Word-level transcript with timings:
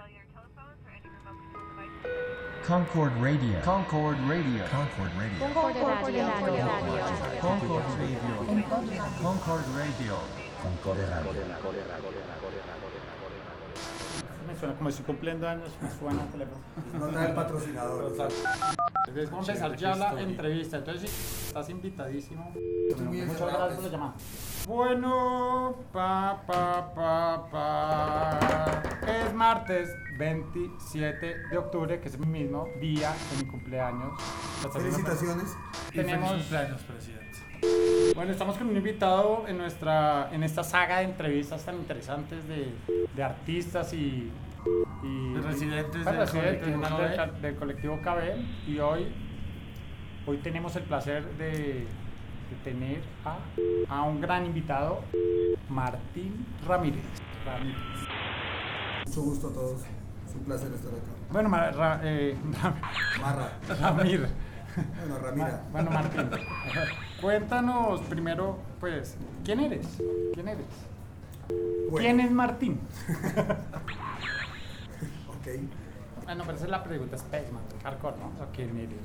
control 0.00 0.72
devices. 0.84 2.00
Concord 2.66 3.12
Radio. 3.20 3.60
Concord 3.64 4.16
Radio. 4.28 4.64
Concord 4.70 5.12
Radio. 5.18 5.40
Concord 5.52 5.76
Radio. 6.10 6.28
Concord 9.20 9.64
Radio. 9.76 10.16
Concord 10.62 10.98
Radio. 11.10 11.40
Me 14.46 14.56
suena 14.56 14.74
como 14.74 14.88
estoy 14.88 15.04
cumpliendo 15.04 15.48
años, 15.48 15.70
me 15.80 15.90
suena 15.90 16.22
el 16.22 16.28
teléfono. 16.28 16.60
Nota 16.98 17.20
del 17.20 17.34
patrocinador. 17.34 18.10
Entonces, 18.10 19.30
vamos 19.30 19.48
a 19.48 19.52
empezar 19.52 19.76
ya 19.76 19.94
la 19.96 20.20
entrevista. 20.20 20.78
Entonces, 20.78 21.46
estás 21.46 21.70
invitadísimo. 21.70 22.52
Muchas 22.98 23.38
gracias 23.38 23.74
por 23.74 23.84
la 23.84 23.90
llamada. 23.90 24.14
Bueno, 24.74 25.74
pa, 25.92 26.44
pa, 26.46 26.94
pa, 26.94 27.50
pa. 27.50 28.82
Es 29.04 29.34
martes 29.34 29.92
27 30.16 31.36
de 31.50 31.58
octubre, 31.58 31.98
que 31.98 32.06
es 32.06 32.16
mi 32.20 32.26
mismo 32.26 32.68
día 32.80 33.10
de 33.32 33.42
mi 33.44 33.50
cumpleaños. 33.50 34.12
Felicitaciones. 34.72 35.56
Tenemos 35.92 36.30
cumpleaños, 36.34 36.80
presidente. 36.82 38.12
Bueno, 38.14 38.30
estamos 38.30 38.56
con 38.58 38.68
un 38.68 38.76
invitado 38.76 39.42
en 39.48 39.58
nuestra 39.58 40.28
en 40.32 40.44
esta 40.44 40.62
saga 40.62 40.98
de 40.98 41.04
entrevistas 41.06 41.64
tan 41.64 41.74
interesantes 41.74 42.46
de, 42.46 42.72
de 43.12 43.22
artistas 43.24 43.92
y, 43.92 44.30
y 45.02 45.32
De 45.34 45.40
residentes 45.40 46.04
del 46.04 46.16
residentes, 46.16 46.62
colectivo 46.62 46.98
del, 46.98 47.16
ca- 47.16 47.26
del 47.26 47.56
colectivo 47.56 47.98
KB 48.02 48.68
y 48.68 48.78
hoy 48.78 49.12
hoy 50.28 50.36
tenemos 50.36 50.76
el 50.76 50.84
placer 50.84 51.24
de, 51.38 51.88
de 52.50 52.56
tener 52.64 53.00
a, 53.24 53.38
a 53.94 54.02
un 54.02 54.20
gran 54.20 54.44
invitado, 54.46 55.00
Martín 55.68 56.44
Ramírez. 56.66 57.02
Ramírez. 57.46 57.76
Mucho 59.06 59.22
gusto 59.22 59.48
a 59.48 59.52
todos. 59.52 59.80
Es 60.28 60.34
un 60.34 60.42
placer 60.44 60.72
estar 60.72 60.92
acá. 60.92 61.10
Bueno, 61.32 61.48
Ra- 61.48 62.00
eh, 62.02 62.36
Marra. 63.20 63.52
Ramírez. 63.80 64.30
Bueno, 65.00 65.18
Ramira. 65.18 65.64
Bueno, 65.72 65.90
Martín, 65.90 66.30
cuéntanos 67.20 68.00
primero, 68.02 68.58
pues, 68.78 69.16
¿quién 69.44 69.58
eres? 69.60 69.98
¿Quién 70.32 70.46
eres? 70.48 70.66
Bueno, 71.48 71.96
¿Quién 71.98 72.20
es 72.20 72.30
Martín? 72.30 72.80
Ok. 75.28 75.46
Bueno, 76.30 76.44
pero 76.46 76.58
esa 76.58 76.66
es 76.66 76.70
la 76.70 76.84
pregunta 76.84 77.18
Spaceman, 77.18 77.64
hardcore, 77.82 78.16
¿no? 78.18 78.28
O 78.28 78.36
sea, 78.36 78.46
¿quién 78.52 78.78
eres? 78.78 79.00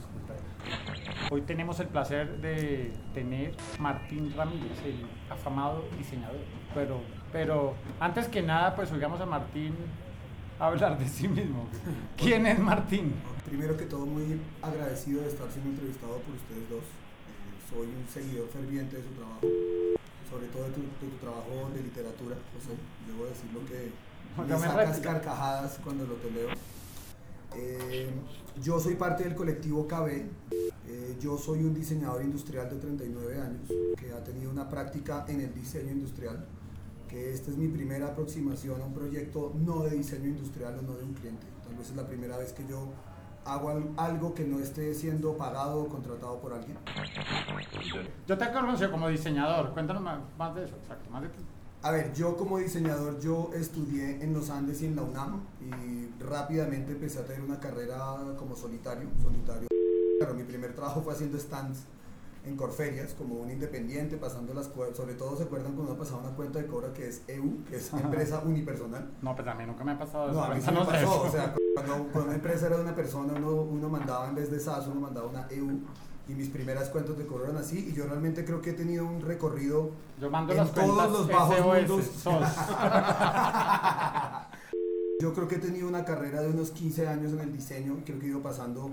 Hoy 1.31 1.41
tenemos 1.41 1.79
el 1.79 1.87
placer 1.87 2.39
de 2.39 2.93
tener 3.15 3.55
Martín 3.79 4.31
Ramírez, 4.37 4.77
el 4.85 5.07
afamado 5.27 5.85
diseñador. 5.97 6.37
Pero, 6.75 7.01
pero 7.31 7.73
antes 7.99 8.27
que 8.27 8.43
nada, 8.43 8.75
pues 8.75 8.91
oigamos 8.91 9.19
a 9.21 9.25
Martín 9.25 9.73
hablar 10.59 10.99
de 10.99 11.07
sí 11.07 11.27
mismo. 11.27 11.67
¿Quién 12.15 12.45
es 12.45 12.59
Martín? 12.59 13.15
Primero 13.43 13.75
que 13.75 13.85
todo, 13.85 14.05
muy 14.05 14.39
agradecido 14.61 15.23
de 15.23 15.29
estar 15.29 15.49
siendo 15.49 15.71
entrevistado 15.71 16.19
por 16.19 16.35
ustedes 16.35 16.69
dos. 16.69 16.83
Eh, 16.83 17.67
soy 17.67 17.87
un 17.87 18.07
seguidor 18.07 18.49
ferviente 18.49 18.97
de 18.97 19.01
su 19.01 19.09
trabajo, 19.13 19.41
sobre 20.29 20.45
todo 20.49 20.65
de 20.65 20.69
tu, 20.73 20.81
de 20.81 21.09
tu 21.09 21.17
trabajo 21.17 21.71
de 21.73 21.81
literatura, 21.81 22.35
José. 22.53 22.77
Debo 23.07 23.25
decirlo 23.25 23.61
que 23.65 23.89
me 24.37 24.45
me 24.45 24.59
sacas 24.59 24.99
carcajadas 24.99 25.79
cuando 25.83 26.05
lo 26.05 26.13
te 26.17 26.29
leo. 26.29 26.49
Eh, 27.57 28.09
yo 28.61 28.79
soy 28.79 28.95
parte 28.95 29.23
del 29.23 29.35
colectivo 29.35 29.87
KB. 29.87 30.07
Eh, 30.87 31.17
yo 31.19 31.37
soy 31.37 31.59
un 31.63 31.73
diseñador 31.73 32.21
industrial 32.23 32.69
de 32.69 32.77
39 32.77 33.41
años 33.41 33.67
que 33.97 34.11
ha 34.13 34.23
tenido 34.23 34.51
una 34.51 34.69
práctica 34.69 35.25
en 35.27 35.41
el 35.41 35.53
diseño 35.53 35.91
industrial. 35.91 36.45
Que 37.09 37.33
esta 37.33 37.51
es 37.51 37.57
mi 37.57 37.67
primera 37.67 38.07
aproximación 38.07 38.81
a 38.81 38.85
un 38.85 38.93
proyecto 38.93 39.53
no 39.55 39.83
de 39.83 39.91
diseño 39.97 40.25
industrial 40.27 40.77
o 40.79 40.81
no 40.81 40.93
de 40.95 41.03
un 41.03 41.13
cliente. 41.13 41.45
Tal 41.63 41.75
vez 41.75 41.89
es 41.89 41.95
la 41.95 42.05
primera 42.07 42.37
vez 42.37 42.51
que 42.53 42.65
yo 42.67 42.89
hago 43.45 43.69
al- 43.69 43.89
algo 43.97 44.33
que 44.33 44.43
no 44.43 44.59
esté 44.59 44.93
siendo 44.93 45.37
pagado 45.37 45.83
o 45.83 45.87
contratado 45.87 46.39
por 46.39 46.53
alguien. 46.53 46.77
Yo 48.27 48.37
te 48.37 48.51
conocí 48.51 48.87
como 48.87 49.07
diseñador. 49.07 49.71
Cuéntanos 49.73 50.01
más, 50.37 50.55
de 50.55 50.63
eso, 50.65 50.75
exacto. 50.77 51.09
Más 51.11 51.21
de 51.21 51.29
ti. 51.29 51.39
A 51.85 51.91
ver, 51.91 52.11
yo 52.15 52.35
como 52.35 52.57
diseñador, 52.57 53.19
yo 53.19 53.51
estudié 53.53 54.23
en 54.23 54.33
los 54.33 54.49
Andes 54.49 54.81
y 54.81 54.87
en 54.87 54.95
la 54.95 55.03
UNAM 55.03 55.41
y 55.61 56.09
rápidamente 56.19 56.93
empecé 56.93 57.19
a 57.19 57.25
tener 57.25 57.43
una 57.43 57.59
carrera 57.59 57.95
como 58.39 58.55
solitario, 58.55 59.07
solitario. 59.21 59.67
Claro, 60.17 60.33
mi 60.33 60.41
primer 60.41 60.73
trabajo 60.73 61.03
fue 61.03 61.13
haciendo 61.13 61.37
stands 61.37 61.83
en 62.43 62.57
Corferias 62.57 63.13
como 63.13 63.35
un 63.35 63.51
independiente, 63.51 64.17
pasando 64.17 64.55
las 64.55 64.67
cuentas, 64.67 64.97
sobre 64.97 65.13
todo 65.13 65.37
se 65.37 65.43
acuerdan 65.43 65.73
cuando 65.73 65.91
uno 65.91 66.01
pasaba 66.01 66.21
una 66.21 66.35
cuenta 66.35 66.57
de 66.57 66.65
cobra 66.65 66.91
que 66.91 67.07
es 67.07 67.21
EU, 67.27 67.63
que 67.69 67.75
es 67.75 67.93
empresa 67.93 68.41
unipersonal. 68.43 69.11
No, 69.21 69.35
pues 69.35 69.47
a 69.47 69.53
mí 69.53 69.67
nunca 69.67 69.83
me 69.83 69.91
ha 69.91 69.99
pasado 69.99 70.31
eso. 70.31 70.39
No, 70.39 70.43
a 70.43 70.55
mí 70.55 70.61
sí 70.61 70.71
me 70.71 70.85
pasó, 70.85 71.21
o 71.21 71.29
sea, 71.29 71.53
cuando, 71.75 72.07
cuando 72.11 72.29
una 72.29 72.35
empresa 72.35 72.65
era 72.65 72.77
de 72.77 72.81
una 72.81 72.95
persona, 72.95 73.33
uno, 73.37 73.61
uno 73.61 73.89
mandaba 73.89 74.27
en 74.27 74.33
vez 74.33 74.49
de 74.49 74.59
SAS, 74.59 74.87
uno 74.87 75.01
mandaba 75.01 75.27
una 75.27 75.45
EU 75.51 75.81
y 76.27 76.33
mis 76.33 76.49
primeras 76.49 76.89
cuentas 76.89 77.17
de 77.17 77.25
cobro 77.25 77.45
eran 77.45 77.55
así 77.57 77.87
y 77.89 77.93
yo 77.93 78.05
realmente 78.05 78.45
creo 78.45 78.61
que 78.61 78.71
he 78.71 78.73
tenido 78.73 79.05
un 79.05 79.21
recorrido 79.21 79.91
Yo 80.19 80.29
mando 80.29 80.51
en 80.53 80.57
las 80.57 80.73
todos 80.73 81.11
los 81.11 81.27
bajos 81.27 81.57
SOS, 81.57 81.87
mundos. 81.87 82.11
Yo 85.21 85.33
creo 85.33 85.47
que 85.47 85.55
he 85.55 85.59
tenido 85.59 85.87
una 85.87 86.03
carrera 86.03 86.41
de 86.41 86.49
unos 86.49 86.71
15 86.71 87.07
años 87.07 87.31
en 87.31 87.39
el 87.39 87.53
diseño 87.53 87.97
creo 88.05 88.19
que 88.19 88.25
he 88.25 88.29
ido 88.29 88.41
pasando 88.41 88.91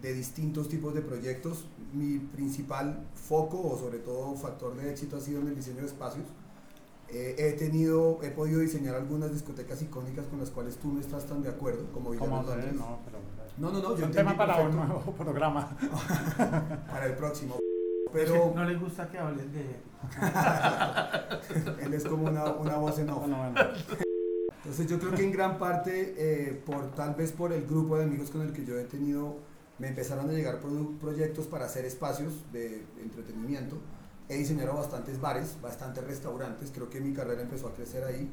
de 0.00 0.12
distintos 0.12 0.68
tipos 0.68 0.94
de 0.94 1.02
proyectos. 1.02 1.66
Mi 1.92 2.18
principal 2.18 3.06
foco 3.14 3.60
o 3.62 3.78
sobre 3.78 3.98
todo 3.98 4.34
factor 4.34 4.76
de 4.76 4.90
éxito 4.90 5.16
ha 5.16 5.20
sido 5.20 5.40
en 5.40 5.48
el 5.48 5.54
diseño 5.54 5.82
de 5.82 5.86
espacios. 5.86 6.24
Eh, 7.10 7.36
he 7.38 7.52
tenido, 7.52 8.20
he 8.22 8.30
podido 8.30 8.60
diseñar 8.60 8.94
algunas 8.94 9.32
discotecas 9.32 9.82
icónicas 9.82 10.26
con 10.26 10.40
las 10.40 10.50
cuales 10.50 10.78
tú 10.78 10.92
no 10.92 11.00
estás 11.00 11.26
tan 11.26 11.42
de 11.42 11.50
acuerdo, 11.50 11.84
como 11.92 12.10
Villa 12.10 12.24
¿Cómo 12.24 12.42
de 12.42 12.48
Londres. 12.48 12.74
No, 12.74 12.98
pero... 13.04 13.18
No, 13.58 13.70
no, 13.70 13.80
no, 13.80 13.96
yo 13.96 14.06
un 14.06 14.12
tema 14.12 14.36
para 14.36 14.56
un 14.56 14.74
nuevo 14.74 15.00
programa. 15.18 15.76
para 16.90 17.06
el 17.06 17.14
próximo. 17.14 17.58
Pero 18.12 18.52
no 18.54 18.64
le 18.64 18.76
gusta 18.76 19.08
que 19.08 19.18
hablen 19.18 19.50
de 19.52 19.80
él 21.82 21.94
es 21.94 22.04
como 22.04 22.26
una, 22.26 22.44
una 22.52 22.76
voz 22.76 22.98
en 22.98 23.08
off. 23.08 23.24
Entonces 24.64 24.86
yo 24.86 24.98
creo 24.98 25.12
que 25.12 25.24
en 25.24 25.32
gran 25.32 25.58
parte, 25.58 26.14
eh, 26.16 26.62
por 26.66 26.90
tal 26.92 27.14
vez 27.14 27.32
por 27.32 27.52
el 27.52 27.66
grupo 27.66 27.96
de 27.96 28.04
amigos 28.04 28.30
con 28.30 28.42
el 28.42 28.52
que 28.52 28.64
yo 28.64 28.78
he 28.78 28.84
tenido, 28.84 29.36
me 29.78 29.88
empezaron 29.88 30.28
a 30.28 30.32
llegar 30.32 30.60
proyectos 31.00 31.46
para 31.46 31.64
hacer 31.64 31.84
espacios 31.84 32.34
de 32.52 32.84
entretenimiento. 33.02 33.78
He 34.28 34.36
diseñado 34.36 34.74
bastantes 34.74 35.20
bares, 35.20 35.56
bastantes 35.60 36.04
restaurantes, 36.04 36.70
creo 36.72 36.88
que 36.88 37.00
mi 37.00 37.12
carrera 37.12 37.42
empezó 37.42 37.68
a 37.68 37.74
crecer 37.74 38.04
ahí. 38.04 38.30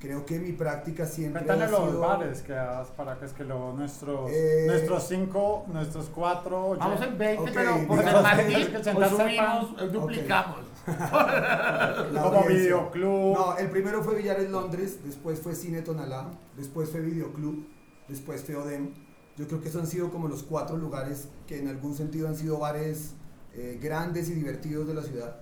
Creo 0.00 0.24
que 0.24 0.38
mi 0.38 0.52
práctica 0.52 1.04
siempre 1.04 1.44
Cuéntale 1.44 1.64
ha 1.64 1.78
los 1.78 1.90
sido... 1.90 2.00
bares 2.00 2.40
que 2.40 2.54
has 2.54 2.88
para 2.88 3.18
que 3.18 3.26
es 3.26 3.32
que 3.34 3.44
lo, 3.44 3.74
nuestros, 3.74 4.30
Eh, 4.32 4.64
nuestros 4.66 5.06
cinco, 5.06 5.66
nuestros 5.68 6.06
cuatro. 6.06 6.74
Vamos 6.78 7.02
en 7.02 7.18
20, 7.18 7.42
Ok, 7.42 7.50
pero 7.52 7.86
por 7.86 7.98
el 7.98 8.22
Martín, 8.22 8.82
sentar 8.82 9.10
subimos, 9.10 9.80
hoy 9.80 9.88
duplicamos. 9.88 10.58
la 10.86 12.22
como 12.22 12.44
videoclub. 12.44 13.34
No, 13.34 13.58
el 13.58 13.68
primero 13.68 14.02
fue 14.02 14.16
Villares 14.16 14.48
Londres, 14.50 15.00
después 15.04 15.38
fue 15.38 15.54
Cine 15.54 15.82
Tonalá, 15.82 16.30
después 16.56 16.88
fue 16.88 17.00
Videoclub, 17.02 17.66
después 18.08 18.42
fue 18.42 18.56
Odem. 18.56 18.94
Yo 19.36 19.46
creo 19.48 19.60
que 19.60 19.68
esos 19.68 19.82
han 19.82 19.86
sido 19.86 20.10
como 20.10 20.28
los 20.28 20.42
cuatro 20.42 20.78
lugares 20.78 21.28
que 21.46 21.58
en 21.58 21.68
algún 21.68 21.94
sentido 21.94 22.26
han 22.26 22.36
sido 22.36 22.58
bares 22.58 23.12
eh, 23.54 23.78
grandes 23.82 24.30
y 24.30 24.34
divertidos 24.34 24.88
de 24.88 24.94
la 24.94 25.02
ciudad. 25.02 25.36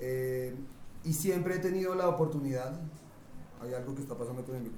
Eh, 0.00 0.54
y 1.04 1.12
siempre 1.12 1.56
he 1.56 1.58
tenido 1.58 1.94
la 1.94 2.08
oportunidad, 2.08 2.72
hay 3.62 3.74
algo 3.74 3.94
que 3.94 4.02
está 4.02 4.14
pasando 4.16 4.44
con 4.44 4.56
el 4.56 4.70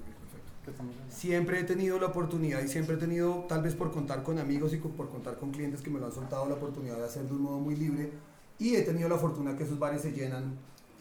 Siempre 1.09 1.59
he 1.59 1.63
tenido 1.63 1.99
la 1.99 2.07
oportunidad 2.07 2.61
y 2.63 2.67
siempre 2.67 2.95
he 2.95 2.97
tenido, 2.97 3.45
tal 3.49 3.61
vez 3.61 3.75
por 3.75 3.91
contar 3.91 4.23
con 4.23 4.39
amigos 4.39 4.73
y 4.73 4.77
por 4.77 5.09
contar 5.09 5.37
con 5.37 5.51
clientes 5.51 5.81
que 5.81 5.89
me 5.89 5.99
lo 5.99 6.05
han 6.05 6.11
soltado, 6.11 6.47
la 6.47 6.55
oportunidad 6.55 6.97
de 6.97 7.03
hacer 7.05 7.23
de 7.23 7.33
un 7.33 7.41
modo 7.41 7.59
muy 7.59 7.75
libre. 7.75 8.11
Y 8.59 8.75
he 8.75 8.81
tenido 8.83 9.09
la 9.09 9.17
fortuna 9.17 9.57
que 9.57 9.63
esos 9.63 9.77
bares 9.77 10.01
se 10.01 10.11
llenan 10.13 10.55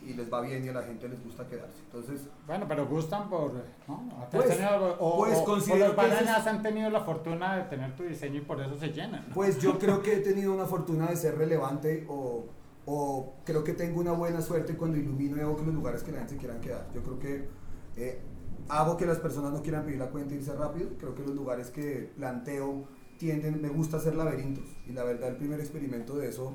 y 0.04 0.14
les 0.14 0.32
va 0.32 0.40
bien 0.40 0.64
y 0.64 0.68
a 0.68 0.72
la 0.72 0.82
gente 0.82 1.08
les 1.08 1.22
gusta 1.22 1.46
quedarse. 1.46 1.78
Entonces, 1.84 2.22
Bueno, 2.44 2.66
pero 2.66 2.88
gustan 2.88 3.30
por. 3.30 3.52
¿no? 3.86 4.08
¿Has 4.20 4.28
Pues- 4.30 4.48
tenido- 4.48 4.96
o, 4.98 5.18
pues 5.18 5.38
o- 5.38 5.42
o 5.42 5.44
considero 5.44 5.86
los 5.88 5.96
bananas 5.96 6.40
es- 6.40 6.46
han 6.48 6.60
tenido 6.62 6.90
la 6.90 7.00
fortuna 7.04 7.56
de 7.56 7.62
tener 7.64 7.94
tu 7.94 8.02
diseño 8.02 8.38
y 8.38 8.44
por 8.44 8.60
eso 8.60 8.76
se 8.78 8.88
llenan. 8.88 9.26
¿no? 9.28 9.34
pues 9.34 9.58
yo 9.60 9.78
creo 9.78 10.02
que 10.02 10.14
he 10.14 10.20
tenido 10.20 10.52
una 10.52 10.66
fortuna 10.66 11.06
de 11.06 11.14
ser 11.16 11.38
relevante 11.38 12.04
o, 12.08 12.46
o 12.86 13.34
creo 13.44 13.62
que 13.62 13.74
tengo 13.74 14.00
una 14.00 14.12
buena 14.12 14.42
suerte 14.42 14.74
cuando 14.76 14.98
ilumino 14.98 15.36
y 15.36 15.40
hago 15.40 15.56
que 15.56 15.64
los 15.66 15.74
lugares 15.74 16.02
que 16.02 16.10
la 16.10 16.18
gente 16.18 16.34
se 16.34 16.38
quieran 16.40 16.60
quedar. 16.60 16.88
Yo 16.92 17.00
creo 17.04 17.18
que 17.20 17.61
eh, 17.96 18.20
hago 18.68 18.96
que 18.96 19.06
las 19.06 19.18
personas 19.18 19.52
no 19.52 19.62
quieran 19.62 19.84
pedir 19.84 19.98
la 19.98 20.10
cuenta 20.10 20.34
e 20.34 20.38
irse 20.38 20.52
rápido. 20.54 20.90
Creo 20.98 21.14
que 21.14 21.22
los 21.22 21.34
lugares 21.34 21.68
que 21.68 22.10
planteo 22.16 22.84
tienden, 23.18 23.60
me 23.60 23.68
gusta 23.68 23.98
hacer 23.98 24.14
laberintos. 24.14 24.64
Y 24.88 24.92
la 24.92 25.04
verdad, 25.04 25.30
el 25.30 25.36
primer 25.36 25.60
experimento 25.60 26.16
de 26.16 26.28
eso 26.28 26.54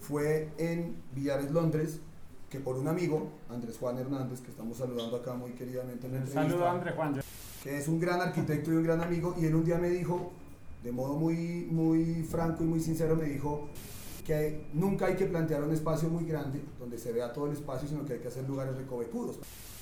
fue 0.00 0.50
en 0.58 0.96
Villares, 1.14 1.50
Londres, 1.50 2.00
que 2.48 2.60
por 2.60 2.76
un 2.76 2.88
amigo, 2.88 3.30
Andrés 3.50 3.76
Juan 3.78 3.98
Hernández, 3.98 4.40
que 4.40 4.50
estamos 4.50 4.78
saludando 4.78 5.16
acá 5.16 5.34
muy 5.34 5.52
queridamente 5.52 6.06
en 6.06 6.14
entrevista, 6.14 6.48
saludo 6.48 6.66
a 6.66 6.72
André 6.72 6.92
Juan. 6.92 7.20
Que 7.62 7.76
es 7.76 7.88
un 7.88 8.00
gran 8.00 8.20
arquitecto 8.20 8.72
y 8.72 8.76
un 8.76 8.84
gran 8.84 9.00
amigo, 9.02 9.34
y 9.38 9.44
él 9.44 9.54
un 9.54 9.64
día 9.64 9.76
me 9.76 9.90
dijo, 9.90 10.32
de 10.82 10.92
modo 10.92 11.14
muy, 11.14 11.68
muy 11.70 12.22
franco 12.22 12.64
y 12.64 12.66
muy 12.66 12.80
sincero, 12.80 13.16
me 13.16 13.24
dijo 13.24 13.68
que 14.26 14.66
nunca 14.72 15.06
hay 15.06 15.16
que 15.16 15.26
plantear 15.26 15.62
un 15.62 15.72
espacio 15.72 16.08
muy 16.08 16.24
grande 16.24 16.62
donde 16.78 16.98
se 16.98 17.12
vea 17.12 17.32
todo 17.32 17.46
el 17.46 17.52
espacio, 17.52 17.88
sino 17.88 18.04
que 18.04 18.14
hay 18.14 18.18
que 18.20 18.28
hacer 18.28 18.48
lugares 18.48 18.76
recovecudos. 18.76 19.38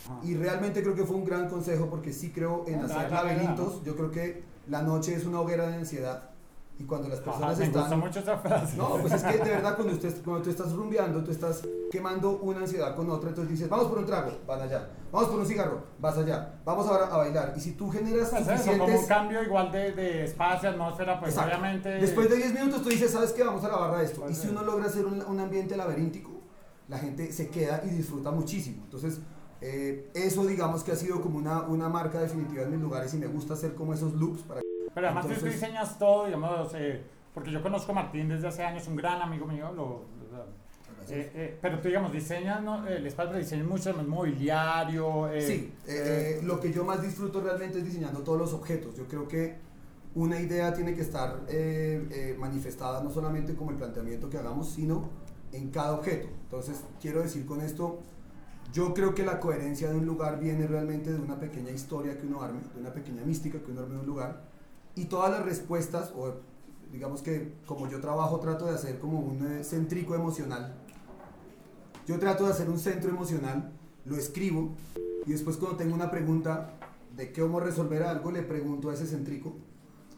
Ajá. 0.06 0.20
Y 0.25 0.35
realmente 0.35 0.82
creo 0.82 0.94
que 0.94 1.05
fue 1.05 1.17
un 1.17 1.25
gran 1.25 1.49
consejo 1.49 1.87
porque 1.91 2.12
sí 2.12 2.31
creo 2.31 2.64
en 2.67 2.81
hacer 2.81 2.97
la- 2.97 3.03
la- 3.03 3.08
la- 3.08 3.23
laberintos. 3.23 3.82
Yo 3.85 3.94
creo 3.97 4.11
que 4.11 4.44
la 4.69 4.82
noche 4.82 5.14
es 5.14 5.25
una 5.26 5.41
hoguera 5.41 5.67
de 5.69 5.75
ansiedad 5.76 6.31
y 6.79 6.85
cuando 6.85 7.08
las 7.08 7.20
Ajá, 7.20 7.31
personas 7.31 7.58
me 7.58 7.64
gusta 7.67 7.82
están... 7.85 8.00
mucho 8.00 8.20
esa 8.20 8.37
frase. 8.38 8.76
No, 8.76 8.99
pues 9.00 9.14
es 9.14 9.23
que 9.23 9.38
de 9.38 9.50
verdad 9.50 9.76
cuando, 9.76 9.94
usted, 9.94 10.14
cuando 10.23 10.43
tú 10.43 10.50
estás 10.50 10.73
rumbeando, 10.73 11.25
tú 11.25 11.31
estás 11.31 11.62
quemando 11.91 12.38
una 12.43 12.61
ansiedad 12.61 12.94
con 12.94 13.08
otra, 13.08 13.31
entonces 13.31 13.53
dices, 13.53 13.69
vamos 13.70 13.87
por 13.87 13.97
un 13.99 14.05
trago, 14.05 14.32
van 14.47 14.61
allá, 14.61 14.87
vamos 15.11 15.29
por 15.31 15.41
un 15.41 15.47
cigarro, 15.47 15.81
vas 15.99 16.19
allá, 16.19 16.61
vamos 16.67 16.87
ahora 16.87 17.06
a 17.06 17.17
bailar. 17.17 17.55
Y 17.56 17.61
si 17.61 17.73
tú 17.73 17.88
generas 17.88 18.29
Pues 18.29 18.43
eso, 18.43 18.49
como 18.49 18.58
un 18.58 18.79
suficientes... 18.91 19.06
cambio 19.08 19.43
igual 19.43 19.73
de, 19.73 19.93
de 19.93 20.25
espacio, 20.25 20.69
atmósfera, 20.69 21.19
pues 21.19 21.32
Exacto. 21.32 21.56
obviamente... 21.56 21.88
Después 21.88 22.29
de 22.29 22.37
10 22.37 22.53
minutos 22.55 22.82
tú 22.82 22.91
dices, 22.91 23.11
¿sabes 23.11 23.32
qué? 23.32 23.43
Vamos 23.43 23.64
a 23.64 23.69
la 23.69 23.76
barra 23.76 23.99
de 23.99 24.05
esto. 24.05 24.20
Pues 24.20 24.37
Y 24.37 24.43
si 24.43 24.49
uno 24.49 24.62
logra 24.62 24.85
hacer 24.87 25.06
un, 25.06 25.23
un 25.23 25.41
ambiente 25.41 25.76
laberíntico, 25.79 26.32
la 26.88 26.99
gente 26.99 27.32
se 27.32 27.49
queda 27.49 27.81
y 27.87 27.88
disfruta 27.88 28.31
muchísimo. 28.32 28.82
Entonces, 28.85 29.19
eh, 29.68 30.10
eso 30.14 30.46
digamos 30.46 30.84
que 30.84 30.92
ha 30.92 30.96
sido 30.96 31.20
como 31.20 31.38
una, 31.38 31.62
una 31.62 31.88
marca 31.88 32.20
definitiva 32.20 32.62
en 32.62 32.70
mis 32.72 32.80
lugares 32.80 33.12
y 33.14 33.18
me 33.18 33.26
gusta 33.26 33.54
hacer 33.54 33.74
como 33.74 33.92
esos 33.94 34.12
loops 34.14 34.42
para 34.42 34.60
Pero 34.94 35.06
además 35.06 35.26
tú 35.26 35.32
Entonces- 35.32 35.60
diseñas 35.60 35.98
todo, 35.98 36.26
digamos, 36.26 36.72
eh, 36.74 37.02
porque 37.34 37.50
yo 37.50 37.62
conozco 37.62 37.92
a 37.92 37.94
Martín 37.96 38.28
desde 38.28 38.46
hace 38.48 38.62
años, 38.62 38.86
un 38.88 38.96
gran 38.96 39.20
amigo 39.20 39.46
mío, 39.46 39.72
lo, 39.72 40.02
eh, 41.08 41.30
eh, 41.34 41.58
pero 41.62 41.78
tú, 41.80 41.88
digamos, 41.88 42.12
diseñas, 42.12 42.62
¿no? 42.62 42.86
el 42.86 43.06
espacio 43.06 43.32
de 43.34 43.38
diseño 43.40 43.64
mucho 43.64 43.92
más 43.94 44.06
mobiliario. 44.06 45.28
eh, 45.28 45.40
Sí, 45.40 45.72
eh, 45.86 46.40
lo 46.42 46.58
que 46.60 46.72
yo 46.72 46.84
más 46.84 47.00
disfruto 47.02 47.40
realmente 47.40 47.78
es 47.78 47.84
diseñando 47.84 48.20
todos 48.20 48.38
los 48.38 48.52
objetos. 48.52 48.96
Yo 48.96 49.06
creo 49.06 49.28
que 49.28 49.54
una 50.14 50.40
idea 50.40 50.72
tiene 50.74 50.94
que 50.94 51.02
estar 51.02 51.42
eh, 51.48 52.04
eh, 52.10 52.36
manifestada 52.38 53.02
no 53.04 53.10
solamente 53.10 53.54
como 53.54 53.70
el 53.70 53.76
planteamiento 53.76 54.28
que 54.30 54.38
hagamos, 54.38 54.70
sino 54.70 55.08
en 55.52 55.70
cada 55.70 55.92
objeto. 55.92 56.26
Entonces, 56.44 56.80
quiero 57.00 57.20
decir 57.22 57.46
con 57.46 57.60
esto, 57.60 58.00
yo 58.72 58.94
creo 58.94 59.14
que 59.14 59.24
la 59.24 59.40
coherencia 59.40 59.90
de 59.90 59.96
un 59.96 60.06
lugar 60.06 60.38
viene 60.38 60.66
realmente 60.66 61.12
de 61.12 61.18
una 61.18 61.38
pequeña 61.38 61.70
historia 61.70 62.18
que 62.18 62.26
uno 62.26 62.42
arme, 62.42 62.60
de 62.74 62.80
una 62.80 62.92
pequeña 62.92 63.24
mística 63.24 63.58
que 63.60 63.70
uno 63.70 63.80
arme 63.82 63.94
en 63.94 64.00
un 64.00 64.06
lugar, 64.06 64.44
y 64.94 65.06
todas 65.06 65.30
las 65.30 65.44
respuestas, 65.44 66.12
o 66.16 66.34
digamos 66.92 67.22
que 67.22 67.52
como 67.66 67.88
yo 67.88 68.00
trabajo, 68.00 68.40
trato 68.40 68.66
de 68.66 68.74
hacer 68.74 68.98
como 68.98 69.20
un 69.20 69.46
eh, 69.46 69.64
centrico 69.64 70.14
emocional. 70.14 70.74
Yo 72.06 72.18
trato 72.18 72.44
de 72.44 72.52
hacer 72.52 72.70
un 72.70 72.78
centro 72.78 73.10
emocional, 73.10 73.72
lo 74.04 74.16
escribo, 74.16 74.74
y 75.26 75.32
después 75.32 75.56
cuando 75.56 75.76
tengo 75.76 75.94
una 75.94 76.10
pregunta 76.10 76.74
de 77.16 77.32
cómo 77.32 77.60
resolver 77.60 78.02
algo, 78.02 78.30
le 78.30 78.42
pregunto 78.42 78.90
a 78.90 78.94
ese 78.94 79.06
centrico. 79.06 79.54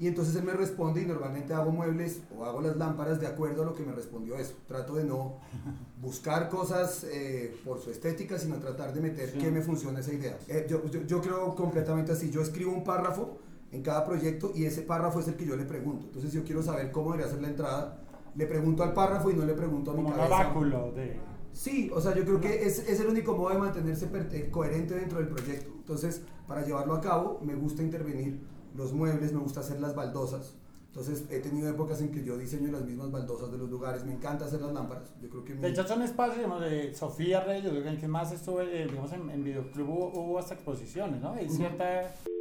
Y 0.01 0.07
entonces 0.07 0.37
él 0.37 0.45
me 0.45 0.53
responde 0.53 1.03
y 1.03 1.07
normalmente 1.07 1.53
hago 1.55 1.71
muebles 1.73 2.21
o 2.37 2.45
hago 2.45 2.61
las 2.61 2.77
lámparas 2.77 3.21
de 3.21 3.27
acuerdo 3.27 3.63
a 3.63 3.65
lo 3.67 3.75
que 3.75 3.83
me 3.85 3.93
respondió 3.93 4.37
eso. 4.37 4.55
Trato 4.69 4.95
de 4.95 5.05
no 5.05 5.39
buscar 6.01 6.49
cosas 6.49 7.05
eh, 7.11 7.57
por 7.65 7.81
su 7.81 7.91
estética, 7.91 8.39
sino 8.39 8.57
tratar 8.57 8.93
de 8.95 9.01
meter 9.01 9.31
Sí. 9.31 9.39
qué 9.39 9.51
me 9.51 9.61
funciona 9.63 10.01
esa 10.01 10.13
idea. 10.13 10.39
Eh, 10.49 10.67
yo, 10.69 10.85
yo, 10.87 11.03
yo 11.03 11.21
creo 11.21 11.55
completamente 11.55 12.13
así. 12.13 12.31
Yo 12.31 12.43
escribo 12.43 12.73
un 12.73 12.85
párrafo 12.85 13.39
en 13.73 13.83
cada 13.83 14.05
proyecto 14.05 14.53
y 14.55 14.65
ese 14.65 14.83
párrafo 14.83 15.21
es 15.21 15.29
el 15.29 15.35
que 15.35 15.45
yo 15.47 15.57
le 15.57 15.65
pregunto. 15.65 16.07
Entonces 16.07 16.33
yo 16.33 16.45
quiero 16.45 16.63
saber 16.63 16.93
cómo 16.93 17.13
debería 17.13 17.33
ser 17.33 17.43
la 17.43 17.49
entrada. 17.49 18.01
Le 18.37 18.47
pregunto 18.47 18.83
al 18.85 18.93
párrafo 18.93 19.31
y 19.31 19.35
no 19.35 19.45
le 19.45 19.55
pregunto 19.55 19.91
a 19.91 19.95
mi 19.95 20.03
como 20.03 20.15
un 20.15 20.15
cabeza. 20.17 20.35
oráculo 20.37 20.93
de... 20.93 21.17
Sí, 21.53 21.91
o 21.93 22.01
sea, 22.01 22.15
yo 22.15 22.25
creo 22.25 22.41
que 22.41 22.67
es, 22.67 22.79
es 22.89 23.01
el 23.01 23.09
único 23.09 23.35
modo 23.37 23.51
de 23.53 23.59
mantenerse 23.59 24.09
eh, 24.31 24.49
coherente 24.51 24.95
dentro 24.95 25.19
del 25.19 25.27
proyecto. 25.29 25.71
Entonces, 25.77 26.23
para 26.47 26.65
llevarlo 26.65 26.95
a 26.95 27.01
cabo, 27.01 27.41
me 27.43 27.55
gusta 27.57 27.83
intervenir 27.83 28.39
los 28.79 28.93
muebles, 28.95 29.33
me 29.33 29.41
gusta 29.41 29.61
hacer 29.61 29.81
las 29.81 29.95
baldosas. 29.95 30.55
Entonces, 30.87 31.25
he 31.31 31.41
tenido 31.41 31.69
épocas 31.69 32.01
en 32.01 32.11
que 32.11 32.25
yo 32.25 32.39
diseño 32.39 32.73
las 32.73 32.83
mismas 32.83 33.11
baldosas 33.11 33.53
de 33.53 33.59
los 33.59 33.69
lugares, 33.69 34.05
me 34.07 34.13
encanta 34.15 34.47
hacer 34.47 34.61
las 34.63 34.73
lámparas. 34.73 35.13
Yo 35.21 35.29
creo 35.29 35.45
que 35.45 35.55
mi- 35.55 35.61
De 35.61 35.69
hecho, 35.69 35.87
son 35.87 36.01
espacios, 36.03 36.37
digamos, 36.39 36.61
de 36.63 36.95
Sofía 36.95 37.41
Reyes, 37.41 37.71
el 37.73 38.01
que 38.01 38.09
más 38.09 38.33
estuve, 38.33 38.83
eh, 38.83 38.87
digamos, 38.87 39.13
en, 39.13 39.29
en 39.29 39.45
Videoclub 39.45 39.89
hubo, 39.91 40.07
hubo 40.19 40.39
hasta 40.39 40.55
exposiciones, 40.55 41.21
¿no? 41.21 41.33
Hay 41.35 41.49
ciertos 41.51 41.87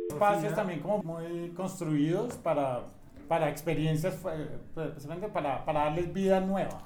espacios 0.09 0.55
también 0.55 0.79
como 0.79 1.03
muy 1.03 1.49
construidos 1.49 2.35
para, 2.35 2.83
para 3.27 3.49
experiencias, 3.49 4.15
eh, 4.31 4.47
precisamente 4.73 5.27
para, 5.27 5.65
para 5.65 5.81
darles 5.85 6.13
vida 6.13 6.39
nueva. 6.39 6.81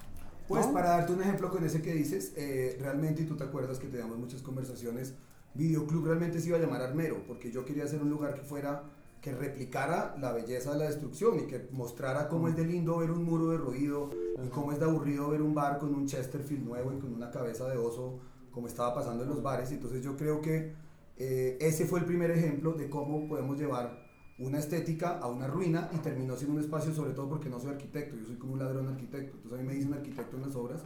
Pues 0.47 0.65
¿no? 0.67 0.73
para 0.73 0.89
darte 0.89 1.13
un 1.13 1.21
ejemplo 1.21 1.49
con 1.49 1.63
ese 1.63 1.81
que 1.81 1.93
dices, 1.93 2.33
eh, 2.35 2.77
realmente, 2.81 3.21
y 3.21 3.25
tú 3.25 3.37
te 3.37 3.43
acuerdas 3.43 3.77
que 3.79 3.87
teníamos 3.87 4.17
muchas 4.17 4.41
conversaciones, 4.41 5.13
Videoclub 5.53 6.05
realmente 6.05 6.39
se 6.39 6.47
iba 6.47 6.57
a 6.57 6.61
llamar 6.61 6.81
Armero, 6.81 7.23
porque 7.27 7.51
yo 7.51 7.63
quería 7.65 7.83
hacer 7.83 8.01
un 8.01 8.09
lugar 8.09 8.33
que 8.33 8.41
fuera, 8.41 8.83
que 9.21 9.31
replicara 9.31 10.15
la 10.19 10.31
belleza 10.31 10.73
de 10.73 10.79
la 10.79 10.85
destrucción 10.85 11.39
y 11.39 11.47
que 11.47 11.67
mostrara 11.71 12.27
cómo 12.27 12.47
es 12.47 12.55
de 12.55 12.65
lindo 12.65 12.97
ver 12.97 13.11
un 13.11 13.23
muro 13.23 13.49
derruido 13.49 14.09
y 14.43 14.49
cómo 14.49 14.71
es 14.71 14.79
de 14.79 14.85
aburrido 14.85 15.29
ver 15.29 15.43
un 15.43 15.53
bar 15.53 15.77
con 15.77 15.93
un 15.93 16.07
Chesterfield 16.07 16.65
nuevo 16.65 16.91
y 16.91 16.99
con 16.99 17.13
una 17.13 17.29
cabeza 17.29 17.69
de 17.69 17.77
oso, 17.77 18.19
como 18.51 18.67
estaba 18.67 18.95
pasando 18.95 19.23
en 19.23 19.29
los 19.29 19.43
bares. 19.43 19.71
Entonces 19.71 20.03
yo 20.03 20.17
creo 20.17 20.41
que 20.41 20.73
eh, 21.17 21.57
ese 21.61 21.85
fue 21.85 21.99
el 21.99 22.05
primer 22.05 22.31
ejemplo 22.31 22.73
de 22.73 22.89
cómo 22.89 23.27
podemos 23.27 23.59
llevar 23.59 24.10
una 24.41 24.57
estética 24.59 25.19
a 25.19 25.27
una 25.27 25.47
ruina 25.47 25.89
y 25.93 25.97
terminó 25.97 26.35
siendo 26.35 26.55
un 26.57 26.61
espacio, 26.61 26.93
sobre 26.93 27.11
todo 27.11 27.29
porque 27.29 27.49
no 27.49 27.59
soy 27.59 27.71
arquitecto, 27.71 28.15
yo 28.17 28.25
soy 28.25 28.35
como 28.37 28.53
un 28.53 28.59
ladrón 28.59 28.87
arquitecto. 28.87 29.35
Entonces 29.37 29.59
a 29.59 29.61
mí 29.61 29.67
me 29.67 29.73
dicen 29.75 29.93
arquitecto 29.93 30.37
en 30.37 30.43
las 30.43 30.55
obras. 30.55 30.83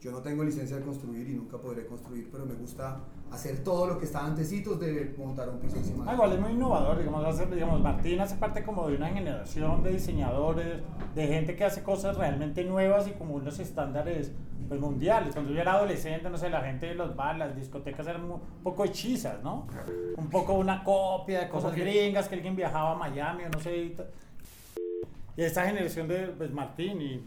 Yo 0.00 0.10
no 0.12 0.18
tengo 0.18 0.42
licencia 0.44 0.76
de 0.76 0.82
construir 0.82 1.28
y 1.28 1.34
nunca 1.34 1.58
podré 1.58 1.86
construir, 1.86 2.28
pero 2.30 2.44
me 2.46 2.54
gusta 2.54 3.00
hacer 3.30 3.62
todo 3.64 3.86
lo 3.86 3.98
que 3.98 4.04
está 4.04 4.24
antecitos 4.24 4.78
de 4.80 5.14
montar 5.18 5.48
un 5.48 5.58
piso 5.58 5.76
encima. 5.76 6.04
Ah, 6.08 6.14
igual 6.14 6.32
es 6.32 6.40
muy 6.40 6.52
innovador, 6.52 6.98
digamos, 6.98 7.24
hace- 7.24 7.46
digamos, 7.46 7.80
Martín 7.80 8.20
hace 8.20 8.36
parte 8.36 8.62
como 8.62 8.88
de 8.88 8.96
una 8.96 9.08
generación 9.08 9.82
de 9.82 9.92
diseñadores, 9.92 10.80
de 11.14 11.26
gente 11.26 11.56
que 11.56 11.64
hace 11.64 11.82
cosas 11.82 12.16
realmente 12.16 12.64
nuevas 12.64 13.08
y 13.08 13.12
como 13.12 13.34
unos 13.34 13.58
estándares 13.58 14.32
pues, 14.68 14.80
mundiales. 14.80 15.32
Cuando 15.32 15.52
yo 15.52 15.60
era 15.60 15.72
adolescente, 15.72 16.28
no 16.28 16.38
sé, 16.38 16.50
la 16.50 16.62
gente 16.62 16.86
de 16.86 16.94
los 16.94 17.14
bares, 17.14 17.38
las 17.38 17.56
discotecas 17.56 18.06
eran 18.06 18.30
un 18.30 18.40
poco 18.62 18.84
hechizas, 18.84 19.42
¿no? 19.42 19.66
Un 20.16 20.28
poco 20.30 20.54
una 20.54 20.82
copia 20.82 21.40
de 21.40 21.48
cosas 21.48 21.74
gringas, 21.74 22.28
que 22.28 22.34
alguien 22.34 22.56
viajaba 22.56 22.92
a 22.92 22.94
Miami 22.94 23.44
o 23.44 23.48
no 23.48 23.60
sé. 23.60 23.76
Y, 23.76 23.96
y 25.36 25.42
esta 25.42 25.66
generación 25.66 26.08
de 26.08 26.28
pues, 26.28 26.50
Martín 26.52 27.00
y 27.00 27.24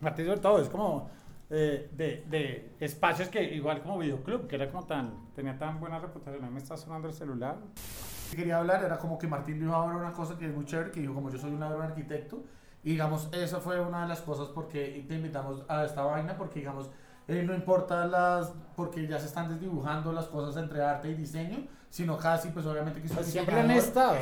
Martín 0.00 0.26
sobre 0.26 0.40
todo 0.40 0.60
es 0.60 0.68
como 0.68 1.10
eh, 1.50 1.90
de, 1.92 2.24
de 2.28 2.72
espacios 2.80 3.28
que 3.28 3.42
igual 3.42 3.82
como 3.82 3.98
videoclub, 3.98 4.46
que 4.46 4.56
era 4.56 4.70
como 4.70 4.86
tan, 4.86 5.32
tenía 5.34 5.58
tan 5.58 5.80
buena 5.80 5.98
reputación. 5.98 6.44
A 6.44 6.46
mí 6.46 6.54
me 6.54 6.60
está 6.60 6.76
sonando 6.76 7.08
el 7.08 7.14
celular. 7.14 7.56
que 8.30 8.36
quería 8.36 8.58
hablar 8.58 8.84
era 8.84 8.98
como 8.98 9.18
que 9.18 9.26
Martín 9.26 9.58
dijo 9.58 9.74
ahora 9.74 9.96
una 9.96 10.12
cosa 10.12 10.38
que 10.38 10.46
es 10.46 10.54
muy 10.54 10.64
chévere, 10.64 10.90
que 10.90 11.00
dijo 11.00 11.14
como 11.14 11.30
yo 11.30 11.38
soy 11.38 11.50
un 11.50 11.60
ladrón 11.60 11.82
arquitecto, 11.82 12.44
y 12.82 12.90
digamos, 12.92 13.28
esa 13.32 13.60
fue 13.60 13.80
una 13.80 14.02
de 14.02 14.08
las 14.08 14.20
cosas 14.20 14.48
porque 14.48 15.04
te 15.06 15.14
invitamos 15.14 15.62
a 15.68 15.84
esta 15.84 16.02
vaina, 16.02 16.36
porque 16.36 16.60
digamos, 16.60 16.88
eh, 17.28 17.42
no 17.42 17.54
importa 17.54 18.06
las, 18.06 18.52
porque 18.74 19.06
ya 19.06 19.18
se 19.18 19.26
están 19.26 19.48
desdibujando 19.48 20.12
las 20.12 20.26
cosas 20.26 20.62
entre 20.62 20.82
arte 20.82 21.10
y 21.10 21.14
diseño, 21.14 21.58
sino 21.90 22.16
casi, 22.16 22.48
pues 22.48 22.64
obviamente 22.66 23.00
que 23.00 23.06
es 23.06 23.12
un 23.12 23.18
Pues 23.18 23.28
siempre 23.28 23.60
han 23.60 23.70
estado, 23.70 24.16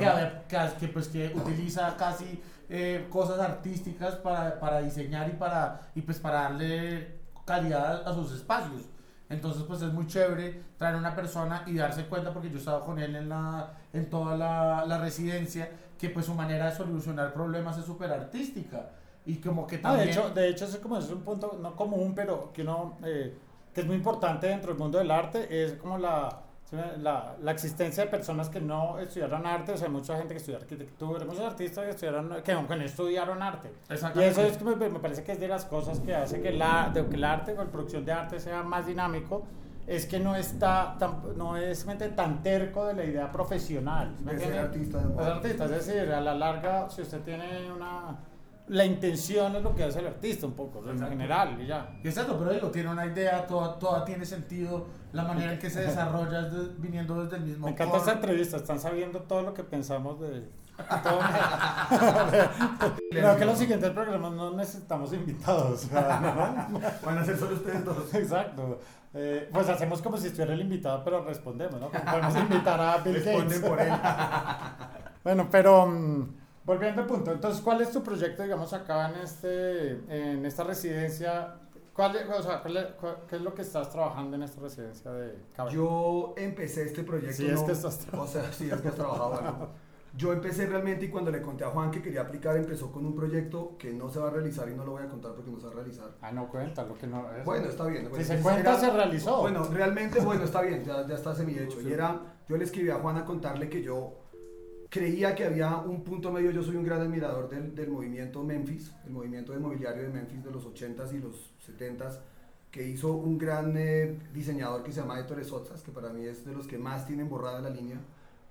que, 0.79 0.89
pues 0.89 1.09
que 1.09 1.33
utiliza 1.35 1.97
casi 1.97 2.43
eh, 2.69 3.07
cosas 3.11 3.39
artísticas 3.39 4.17
para, 4.17 4.59
para 4.59 4.81
diseñar 4.81 5.29
y 5.29 5.33
para, 5.33 5.81
y 5.95 6.03
pues 6.03 6.19
para 6.19 6.43
darle 6.43 7.19
calidad 7.45 8.07
a 8.07 8.13
sus 8.13 8.33
espacios. 8.33 8.83
Entonces, 9.31 9.63
pues 9.65 9.83
es 9.83 9.93
muy 9.93 10.07
chévere 10.07 10.63
traer 10.79 10.95
a 10.95 10.99
una 10.99 11.15
persona 11.15 11.63
y 11.67 11.75
darse 11.75 12.07
cuenta, 12.07 12.33
porque 12.33 12.49
yo 12.49 12.57
he 12.57 12.59
estado 12.59 12.81
con 12.85 12.99
él 12.99 13.15
en, 13.15 13.29
la, 13.29 13.75
en 13.93 14.09
toda 14.09 14.37
la, 14.37 14.85
la 14.87 14.99
residencia, 14.99 15.69
que 15.99 16.09
pues 16.11 16.27
su 16.27 16.35
manera 16.35 16.71
de 16.71 16.77
solucionar 16.77 17.33
problemas 17.35 17.77
es 17.77 17.85
súper 17.85 18.11
artística. 18.13 18.91
Y 19.27 19.37
como 19.37 19.67
que 19.67 19.77
Ah, 19.77 19.81
también... 19.83 20.07
de 20.07 20.13
hecho, 20.13 20.31
de 20.31 20.49
hecho 20.49 20.65
es 20.65 20.77
como 20.79 20.97
es 20.99 21.11
un 21.11 21.21
punto 21.23 21.59
no 21.61 21.77
común, 21.77 22.15
pero 22.15 22.51
que 22.53 22.63
uno 22.63 22.97
eh, 23.05 23.37
que 23.75 23.83
es 23.83 23.87
muy 23.87 23.97
importante 23.97 24.47
dentro 24.47 24.71
del 24.73 24.79
mundo 24.79 24.99
del 24.99 25.11
arte 25.11 25.47
es 25.65 25.75
como 25.75 25.99
la, 25.99 26.41
la, 26.73 27.37
la 27.41 27.53
existencia 27.53 28.05
de 28.05 28.11
personas 28.11 28.49
que 28.51 28.61
no 28.61 28.99
estudiaron 28.99 29.47
arte, 29.47 29.73
o 29.73 29.77
sea, 29.77 29.89
mucha 29.89 30.17
gente 30.19 30.35
que 30.35 30.39
estudió 30.39 30.59
arquitectura, 30.59 31.25
muchos 31.25 31.41
artistas 31.45 31.85
que 31.85 31.91
estudiaron 31.91 32.43
que 32.43 32.53
aunque 32.53 32.77
no 32.77 32.85
estudiaron 32.85 33.43
arte. 33.43 33.73
Y 33.89 34.21
eso 34.21 34.43
es 34.43 34.59
que 34.59 34.65
me, 34.65 34.77
me 34.77 34.99
parece 34.99 35.25
que 35.25 35.33
es 35.33 35.41
de 35.41 35.49
las 35.49 35.65
cosas 35.65 36.01
que 36.01 36.15
hace 36.15 36.43
que, 36.43 36.53
la, 36.53 36.91
de 36.93 37.07
que 37.07 37.17
el 37.17 37.25
arte 37.25 37.53
o 37.53 37.65
la 37.65 37.71
producción 37.71 38.05
de 38.05 38.13
arte 38.13 38.39
sea 38.39 38.63
más 38.63 38.87
dinámico 38.87 39.45
es 39.87 40.05
que 40.05 40.21
no 40.21 40.37
está 40.37 40.97
tan, 40.99 41.37
no 41.37 41.57
es 41.57 41.87
realmente 41.87 42.15
tan 42.15 42.43
terco 42.43 42.87
de 42.87 42.95
la 42.95 43.05
idea 43.05 43.33
profesional. 43.33 44.15
¿me 44.23 44.35
De 44.35 44.59
artista 44.59 44.99
de 44.99 45.09
moda. 45.09 45.25
Ser 45.25 45.33
artista, 45.33 45.65
es 45.65 45.71
decir, 45.71 46.13
a 46.13 46.21
la 46.21 46.35
larga, 46.35 46.91
si 46.91 47.01
usted 47.03 47.21
tiene 47.23 47.73
una... 47.73 48.19
La 48.69 48.85
intención 48.85 49.57
es 49.57 49.63
lo 49.63 49.75
que 49.75 49.85
hace 49.85 50.01
el 50.01 50.07
artista 50.09 50.47
un 50.47 50.53
poco, 50.53 50.83
en 50.91 50.99
general, 50.99 51.61
y 51.61 51.67
ya. 51.67 51.99
Exacto, 52.05 52.37
pero 52.39 52.53
digo, 52.53 52.71
tiene 52.71 52.91
una 52.91 53.07
idea, 53.07 53.47
toda, 53.47 53.79
toda 53.79 54.05
tiene 54.05 54.25
sentido, 54.27 54.87
la 55.13 55.25
manera 55.25 55.53
en 55.55 55.59
que 55.59 55.71
se 55.71 55.81
desarrolla 55.81 56.41
es 56.47 56.53
de- 56.53 56.69
viniendo 56.79 57.23
desde 57.25 57.37
el 57.39 57.45
mismo 57.45 57.67
Me 57.67 57.73
encanta 57.73 57.97
esta 57.97 58.13
entrevista, 58.13 58.57
están 58.59 58.79
sabiendo 58.79 59.21
todo 59.21 59.43
lo 59.43 59.55
que 59.55 59.65
pensamos 59.65 60.21
de... 60.21 60.49
todo- 61.03 61.19
Creo 63.11 63.37
que 63.37 63.45
los 63.45 63.59
siguientes 63.59 63.91
programas 63.91 64.33
no 64.33 64.51
necesitamos 64.53 65.13
invitados. 65.13 65.89
¿no? 65.91 66.81
Van 67.05 67.19
a 67.19 67.25
ser 67.25 67.37
solo 67.39 67.55
ustedes 67.55 67.85
dos. 67.85 68.15
Exacto. 68.15 68.81
Eh, 69.15 69.49
pues 69.53 69.69
hacemos 69.69 70.03
como 70.03 70.19
si 70.19 70.27
estuviera 70.27 70.53
el 70.53 70.61
invitado, 70.61 71.03
pero 71.03 71.25
respondemos, 71.25 71.81
¿no? 71.81 71.89
Podemos 72.11 72.37
invitar 72.37 72.79
a 72.81 72.99
Bill 72.99 73.15
Responden 73.15 73.49
Gates. 73.49 73.69
por 73.69 73.81
él. 73.81 73.93
Bueno, 75.25 75.49
pero 75.51 75.87
mm, 75.87 76.29
volviendo 76.69 77.01
al 77.03 77.07
punto, 77.09 77.33
entonces, 77.33 77.61
¿cuál 77.63 77.81
es 77.81 77.91
tu 77.91 78.03
proyecto, 78.03 78.43
digamos, 78.45 78.73
acá 78.73 79.11
en, 79.11 79.17
este, 79.23 79.91
en 80.09 80.45
esta 80.47 80.63
residencia? 80.65 81.55
¿Cuál, 81.93 82.17
o 82.39 82.43
sea, 82.43 82.61
cuál 82.63 82.77
es- 82.77 82.87
cuál- 83.01 83.17
¿Qué 83.29 83.37
es 83.37 83.43
lo 83.43 83.53
que 83.55 83.63
estás 83.63 83.91
trabajando 83.91 84.37
en 84.37 84.45
esta 84.45 84.61
residencia 84.61 85.11
de 85.11 85.35
Cabello? 85.57 85.75
Yo 85.77 86.35
empecé 86.37 86.85
este 86.85 87.03
proyecto. 87.03 87.35
Sí, 87.37 87.49
es 87.49 87.61
que 87.63 87.73
estás 87.73 88.07
O 88.13 88.27
sea, 88.27 88.53
sí, 88.53 88.71
es 88.71 88.81
que 88.81 88.89
has 88.89 88.95
trabajado 88.95 89.35
algo. 89.37 89.69
Yo 90.17 90.33
empecé 90.33 90.67
realmente 90.67 91.05
y 91.07 91.09
cuando 91.11 91.31
le 91.31 91.43
conté 91.43 91.65
a 91.65 91.69
Juan 91.71 91.91
que 91.91 92.01
quería 92.01 92.23
aplicar, 92.23 92.57
empezó 92.57 92.91
con 92.91 93.05
un 93.05 93.15
proyecto 93.15 93.77
que 93.79 93.93
no 93.93 94.09
se 94.09 94.19
va 94.19 94.29
a 94.29 94.31
realizar 94.31 94.69
y 94.69 94.75
no 94.75 94.85
lo 94.85 94.93
voy 94.93 95.03
a 95.03 95.09
contar 95.09 95.33
porque 95.35 95.51
no 95.51 95.59
se 95.61 95.67
va 95.67 95.73
a 95.73 95.75
realizar. 95.75 96.11
Ah, 96.23 96.33
no 96.33 96.49
cuenta, 96.49 96.85
lo 96.85 96.95
que 96.97 97.07
no 97.07 97.31
es. 97.33 97.45
Bueno, 97.45 97.67
está 97.69 97.85
bien. 97.87 98.09
Si 98.17 98.25
se 98.25 98.41
cuenta, 98.41 98.61
era- 98.61 98.81
se 98.81 98.91
realizó. 98.91 99.41
Bueno, 99.43 99.65
realmente, 99.65 100.21
bueno, 100.21 100.45
está 100.45 100.63
bien, 100.63 100.85
ya, 100.85 101.07
ya 101.07 101.15
está 101.15 101.35
semi-hecho. 101.35 101.81
Y 101.83 101.93
era, 101.93 102.21
yo 102.49 102.57
le 102.57 102.65
escribí 102.65 102.91
a 102.91 102.97
Juan 102.97 103.17
a 103.19 103.25
contarle 103.25 103.69
que 103.69 103.83
yo 103.83 104.15
creía 104.89 105.35
que 105.35 105.45
había 105.45 105.77
un 105.77 106.03
punto 106.03 106.33
medio. 106.33 106.51
Yo 106.51 106.63
soy 106.63 106.77
un 106.77 106.85
gran 106.85 107.01
admirador 107.01 107.49
del, 107.49 107.75
del 107.75 107.91
movimiento 107.91 108.43
Memphis, 108.43 108.93
el 109.05 109.13
movimiento 109.13 109.53
de 109.53 109.59
mobiliario 109.59 110.03
de 110.03 110.09
Memphis 110.09 110.45
de 110.45 110.51
los 110.51 110.67
80s 110.67 111.13
y 111.13 111.19
los 111.19 111.51
70s, 111.67 112.19
que 112.71 112.87
hizo 112.87 113.13
un 113.13 113.39
gran 113.39 113.75
eh, 113.77 114.19
diseñador 114.33 114.83
que 114.83 114.93
se 114.93 115.01
llama 115.01 115.19
Ettore 115.21 115.45
Sozzas, 115.45 115.83
que 115.83 115.91
para 115.91 116.11
mí 116.11 116.25
es 116.25 116.45
de 116.45 116.53
los 116.53 116.67
que 116.67 116.79
más 116.79 117.07
tienen 117.07 117.29
borrada 117.29 117.61
la 117.61 117.71
línea 117.71 117.99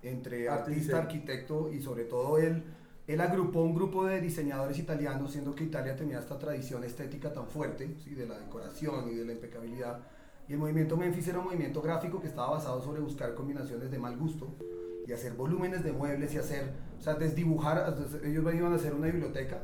entre 0.03 0.43
y 0.43 0.47
artista, 0.47 0.99
arquitecto 0.99 1.71
y 1.71 1.81
sobre 1.81 2.05
todo 2.05 2.37
él. 2.37 2.63
Él 3.07 3.21
agrupó 3.21 3.61
un 3.61 3.73
grupo 3.73 4.05
de 4.05 4.19
diseñadores 4.19 4.77
italianos, 4.79 5.31
siendo 5.31 5.55
que 5.55 5.63
Italia 5.63 5.95
tenía 5.95 6.19
esta 6.19 6.37
tradición 6.37 6.83
estética 6.83 7.31
tan 7.31 7.47
fuerte, 7.47 7.95
¿sí? 8.03 8.13
de 8.13 8.27
la 8.27 8.37
decoración 8.37 9.09
y 9.09 9.15
de 9.15 9.25
la 9.25 9.31
impecabilidad. 9.31 9.99
Y 10.49 10.53
el 10.53 10.59
movimiento 10.59 10.97
Memphis 10.97 11.29
era 11.29 11.39
un 11.39 11.45
movimiento 11.45 11.81
gráfico 11.81 12.19
que 12.19 12.27
estaba 12.27 12.51
basado 12.51 12.81
sobre 12.81 13.01
buscar 13.01 13.33
combinaciones 13.33 13.89
de 13.91 13.97
mal 13.97 14.17
gusto 14.17 14.53
y 15.07 15.13
hacer 15.13 15.33
volúmenes 15.33 15.83
de 15.83 15.93
muebles 15.93 16.33
y 16.33 16.37
hacer, 16.37 16.69
o 16.99 17.01
sea, 17.01 17.15
desdibujar, 17.15 17.95
ellos 18.25 18.53
iban 18.53 18.73
a 18.73 18.75
hacer 18.75 18.93
una 18.93 19.07
biblioteca 19.07 19.63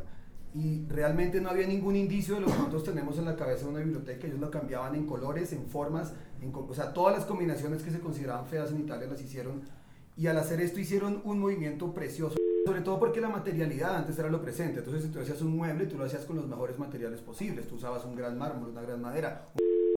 y 0.56 0.86
realmente 0.88 1.42
no 1.42 1.50
había 1.50 1.68
ningún 1.68 1.96
indicio 1.96 2.36
de 2.36 2.42
lo 2.42 2.48
que 2.48 2.54
nosotros 2.54 2.86
tenemos 2.86 3.18
en 3.18 3.26
la 3.26 3.36
cabeza 3.36 3.66
de 3.66 3.72
una 3.72 3.80
biblioteca, 3.80 4.26
ellos 4.26 4.40
lo 4.40 4.50
cambiaban 4.50 4.96
en 4.96 5.06
colores, 5.06 5.52
en 5.52 5.66
formas, 5.66 6.14
en, 6.42 6.54
o 6.54 6.74
sea, 6.74 6.94
todas 6.94 7.18
las 7.18 7.26
combinaciones 7.26 7.84
que 7.84 7.92
se 7.92 8.00
consideraban 8.00 8.46
feas 8.46 8.72
en 8.72 8.80
Italia 8.80 9.08
las 9.08 9.22
hicieron 9.22 9.62
y 10.16 10.28
al 10.28 10.38
hacer 10.38 10.62
esto 10.62 10.80
hicieron 10.80 11.22
un 11.26 11.40
movimiento 11.40 11.94
precioso, 11.94 12.38
sobre 12.66 12.82
todo 12.82 13.00
porque 13.00 13.20
la 13.20 13.30
materialidad 13.30 13.98
antes 13.98 14.18
era 14.18 14.30
lo 14.30 14.42
presente, 14.42 14.80
entonces 14.80 15.04
si 15.04 15.10
tú 15.10 15.20
hacías 15.20 15.42
un 15.42 15.58
mueble, 15.58 15.88
tú 15.88 15.98
lo 15.98 16.06
hacías 16.06 16.24
con 16.24 16.38
los 16.38 16.48
mejores 16.48 16.80
materiales 16.80 17.20
posibles, 17.20 17.68
tú 17.68 17.76
usabas 17.76 18.06
un 18.06 18.16
gran 18.16 18.38
mármol, 18.38 18.70
una 18.70 18.82
gran 18.82 19.02
madera. 19.02 19.48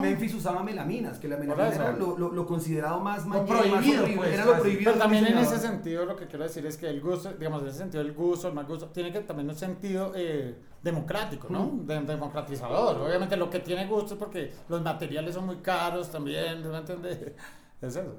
Memphis 0.10 0.34
usaba 0.36 0.64
melaminas, 0.64 1.18
que 1.20 1.28
la 1.28 1.38
melamina 1.38 1.68
era 1.74 1.92
lo, 1.94 2.18
lo- 2.18 2.32
lo 2.32 2.46
considerado 2.46 3.00
más 3.00 3.24
Lo 3.24 3.30
más 3.30 3.42
prohibido, 3.42 4.04
horrible, 4.04 4.18
pues, 4.18 4.34
era 4.34 4.46
lo 4.46 4.60
prohibido. 4.60 4.92
Pero 4.92 5.04
también 5.04 5.26
en 5.28 5.38
ese 5.38 5.60
sentido 5.60 6.06
lo 6.06 6.16
que 6.16 6.26
quiero 6.28 6.44
decir 6.44 6.66
es 6.66 6.78
que 6.78 6.88
el 6.90 7.02
gusto, 7.02 7.32
digamos, 7.34 7.62
en 7.64 7.68
ese 7.70 7.78
sentido 7.80 8.02
el 8.02 8.14
gusto, 8.14 8.48
el 8.48 8.54
mal 8.54 8.66
gusto, 8.66 8.88
tiene 8.88 9.12
que 9.12 9.22
también 9.22 9.50
un 9.50 9.56
sentido 9.56 10.12
eh, 10.16 10.56
democrático, 10.82 11.48
¿no? 11.50 11.66
Mm. 11.66 11.86
De- 11.86 12.02
democratizador. 12.02 12.98
Obviamente 13.02 13.36
lo 13.38 13.50
que 13.50 13.60
tiene 13.60 13.86
gusto 13.88 14.14
es 14.14 14.20
porque 14.20 14.52
los 14.70 14.82
materiales 14.82 15.34
son 15.36 15.46
muy 15.46 15.58
caros 15.58 16.10
también, 16.12 16.70
¿me 16.70 16.78
entiendes? 16.78 17.20
Es 17.82 17.96
eso. 17.96 18.16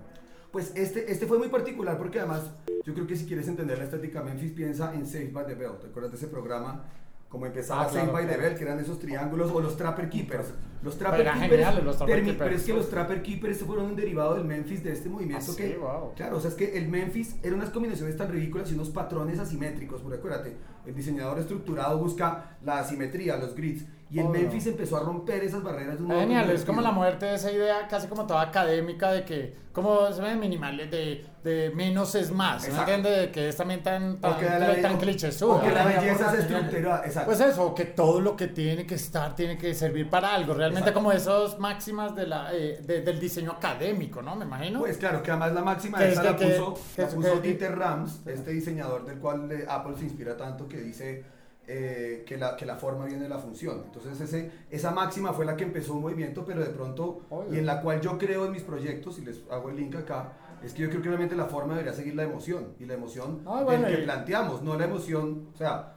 Pues 0.52 0.72
este, 0.76 1.10
este 1.10 1.26
fue 1.26 1.38
muy 1.38 1.48
particular 1.48 1.98
porque 1.98 2.18
además 2.20 2.42
yo 2.84 2.94
creo 2.94 3.06
que 3.06 3.16
si 3.16 3.26
quieres 3.26 3.48
entender 3.48 3.76
la 3.78 3.84
estética 3.84 4.22
Memphis 4.22 4.52
piensa 4.52 4.94
en 4.94 5.06
Saved 5.06 5.32
by 5.32 5.44
the 5.46 5.54
Bell. 5.54 5.72
¿Te 5.80 5.88
acuerdas 5.88 6.12
de 6.12 6.18
ese 6.18 6.28
programa? 6.28 6.84
Como 7.28 7.44
empezaba 7.46 7.82
Ah, 7.84 7.88
claro, 7.90 8.12
by 8.12 8.26
the. 8.26 8.36
Bell, 8.36 8.54
que 8.56 8.62
eran 8.64 8.78
esos 8.78 8.98
triángulos, 9.00 9.50
o 9.52 9.60
los 9.60 9.76
Trapper 9.76 10.08
Keepers. 10.08 10.46
Los 10.82 10.96
Trapper 10.96 11.22
eran 11.22 11.34
Keepers. 11.40 11.50
geniales 11.52 11.84
los 11.84 11.96
Trapper 11.96 12.18
Keepers. 12.22 12.38
Pero 12.38 12.56
es 12.56 12.62
que 12.62 12.72
los 12.72 12.88
Trapper 12.88 13.22
Keepers 13.22 13.58
fueron 13.64 13.86
un 13.86 13.96
derivado 13.96 14.34
del 14.36 14.44
Memphis 14.44 14.84
de 14.84 14.92
este 14.92 15.08
movimiento 15.08 15.44
Ah, 15.48 15.52
sí, 15.54 15.56
que. 15.56 15.76
wow. 15.76 16.12
Claro, 16.14 16.36
o 16.36 16.40
sea, 16.40 16.50
es 16.50 16.56
que 16.56 16.78
el 16.78 16.88
Memphis 16.88 17.34
eran 17.42 17.58
unas 17.58 17.70
combinaciones 17.70 18.16
tan 18.16 18.30
ridículas 18.30 18.70
y 18.70 18.74
unos 18.74 18.90
patrones 18.90 19.38
asimétricos. 19.40 20.00
Porque 20.02 20.18
acuérdate, 20.18 20.56
el 20.86 20.94
diseñador 20.94 21.38
estructurado 21.40 21.98
busca 21.98 22.56
la 22.64 22.78
asimetría, 22.78 23.36
los 23.36 23.54
grids. 23.56 23.84
Y 24.08 24.20
el 24.20 24.26
Obvio. 24.26 24.42
Memphis 24.42 24.68
empezó 24.68 24.98
a 24.98 25.00
romper 25.00 25.42
esas 25.42 25.64
barreras 25.64 25.98
de 25.98 26.04
un 26.04 26.10
genial, 26.12 26.48
es 26.50 26.64
como 26.64 26.80
la 26.80 26.92
muerte 26.92 27.26
de 27.26 27.34
esa 27.34 27.50
idea 27.50 27.88
casi 27.88 28.06
como 28.06 28.24
toda 28.24 28.40
académica 28.40 29.10
de 29.10 29.24
que, 29.24 29.56
como 29.72 30.12
se 30.12 30.22
ven 30.22 30.38
minimales, 30.38 30.88
de, 30.92 31.26
de 31.42 31.72
menos 31.74 32.14
es 32.14 32.30
más, 32.30 32.62
¿me 32.62 32.68
Exacto. 32.68 32.92
entiendes? 32.92 33.20
De 33.26 33.32
que 33.32 33.48
es 33.48 33.56
también 33.56 33.82
tan, 33.82 34.20
tan, 34.20 34.32
O 34.34 34.38
que 34.38 34.44
la, 34.44 34.80
tan 34.80 34.94
o- 34.94 34.98
clichésuda. 34.98 35.54
o 35.56 35.60
que 35.60 35.72
la 35.72 35.82
¿no? 35.82 35.88
belleza 35.88 36.12
es 36.36 36.44
Genial. 36.44 36.60
estructurada. 36.64 37.04
Exacto. 37.04 37.26
Pues 37.32 37.40
eso, 37.40 37.74
que 37.74 37.84
todo 37.86 38.20
lo 38.20 38.36
que 38.36 38.46
tiene 38.46 38.86
que 38.86 38.94
estar 38.94 39.34
tiene 39.34 39.58
que 39.58 39.74
servir 39.74 40.08
para 40.08 40.32
algo. 40.36 40.54
Realmente 40.54 40.90
Exacto. 40.90 41.00
como 41.00 41.10
esos 41.10 41.58
máximas 41.58 42.14
de 42.14 42.26
la, 42.28 42.54
eh, 42.54 42.80
de- 42.86 43.00
del 43.00 43.18
diseño 43.18 43.50
académico, 43.50 44.22
¿no? 44.22 44.36
Me 44.36 44.44
imagino. 44.44 44.78
Pues 44.78 44.98
claro, 44.98 45.20
que 45.20 45.32
además 45.32 45.52
la 45.52 45.62
máxima 45.62 45.98
Que 45.98 46.04
de 46.04 46.10
es 46.10 46.14
esa 46.20 46.22
la 46.30 46.36
que- 46.36 46.46
que- 46.46 46.52
puso, 46.60 46.74
que- 46.94 47.02
la 47.02 47.08
puso 47.08 47.32
que- 47.34 47.40
Dieter 47.48 47.76
Rams, 47.76 48.20
este 48.24 48.52
diseñador 48.52 49.04
del 49.04 49.18
cual 49.18 49.50
eh, 49.50 49.66
Apple 49.68 49.96
se 49.98 50.04
inspira 50.04 50.36
tanto, 50.36 50.68
que 50.68 50.76
dice 50.78 51.24
eh, 51.68 52.24
que, 52.26 52.36
la, 52.36 52.56
que 52.56 52.64
la 52.66 52.76
forma 52.76 53.04
viene 53.06 53.22
de 53.24 53.28
la 53.28 53.38
función. 53.38 53.82
Entonces 53.86 54.20
ese, 54.20 54.50
esa 54.70 54.90
máxima 54.92 55.32
fue 55.32 55.44
la 55.44 55.56
que 55.56 55.64
empezó 55.64 55.94
un 55.94 56.02
movimiento, 56.02 56.44
pero 56.44 56.60
de 56.60 56.70
pronto, 56.70 57.22
Obvio. 57.30 57.54
y 57.54 57.58
en 57.58 57.66
la 57.66 57.80
cual 57.82 58.00
yo 58.00 58.16
creo 58.18 58.46
en 58.46 58.52
mis 58.52 58.62
proyectos, 58.62 59.18
y 59.18 59.24
les 59.24 59.42
hago 59.50 59.70
el 59.70 59.76
link 59.76 59.94
acá, 59.96 60.32
es 60.62 60.72
que 60.72 60.82
yo 60.82 60.88
creo 60.88 61.02
que 61.02 61.08
realmente 61.08 61.36
la 61.36 61.46
forma 61.46 61.74
debería 61.74 61.92
seguir 61.92 62.14
la 62.14 62.22
emoción, 62.24 62.74
y 62.78 62.86
la 62.86 62.94
emoción 62.94 63.42
Ah, 63.46 63.62
bueno, 63.64 63.86
del 63.86 63.96
que 63.96 64.02
y- 64.02 64.04
planteamos, 64.04 64.62
no 64.62 64.76
la 64.78 64.84
emoción, 64.86 65.48
o 65.52 65.56
sea, 65.56 65.96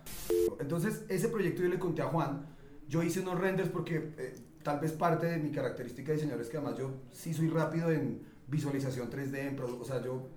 entonces 0.59 1.05
ese 1.09 1.29
proyecto 1.29 1.61
yo 1.63 1.69
le 1.69 1.79
conté 1.79 2.01
a 2.01 2.05
Juan, 2.07 2.45
yo 2.87 3.03
hice 3.03 3.19
unos 3.21 3.39
renders 3.39 3.69
porque 3.69 4.13
eh, 4.17 4.35
tal 4.63 4.79
vez 4.79 4.91
parte 4.91 5.27
de 5.27 5.37
mi 5.37 5.51
característica 5.51 6.09
de 6.09 6.15
diseñador 6.15 6.41
es 6.41 6.49
que 6.49 6.57
además 6.57 6.77
yo 6.77 6.91
sí 7.11 7.33
soy 7.33 7.47
rápido 7.49 7.91
en 7.91 8.21
visualización 8.47 9.09
3D, 9.11 9.37
en 9.37 9.59
o 9.59 9.83
sea, 9.85 10.01
yo 10.03 10.27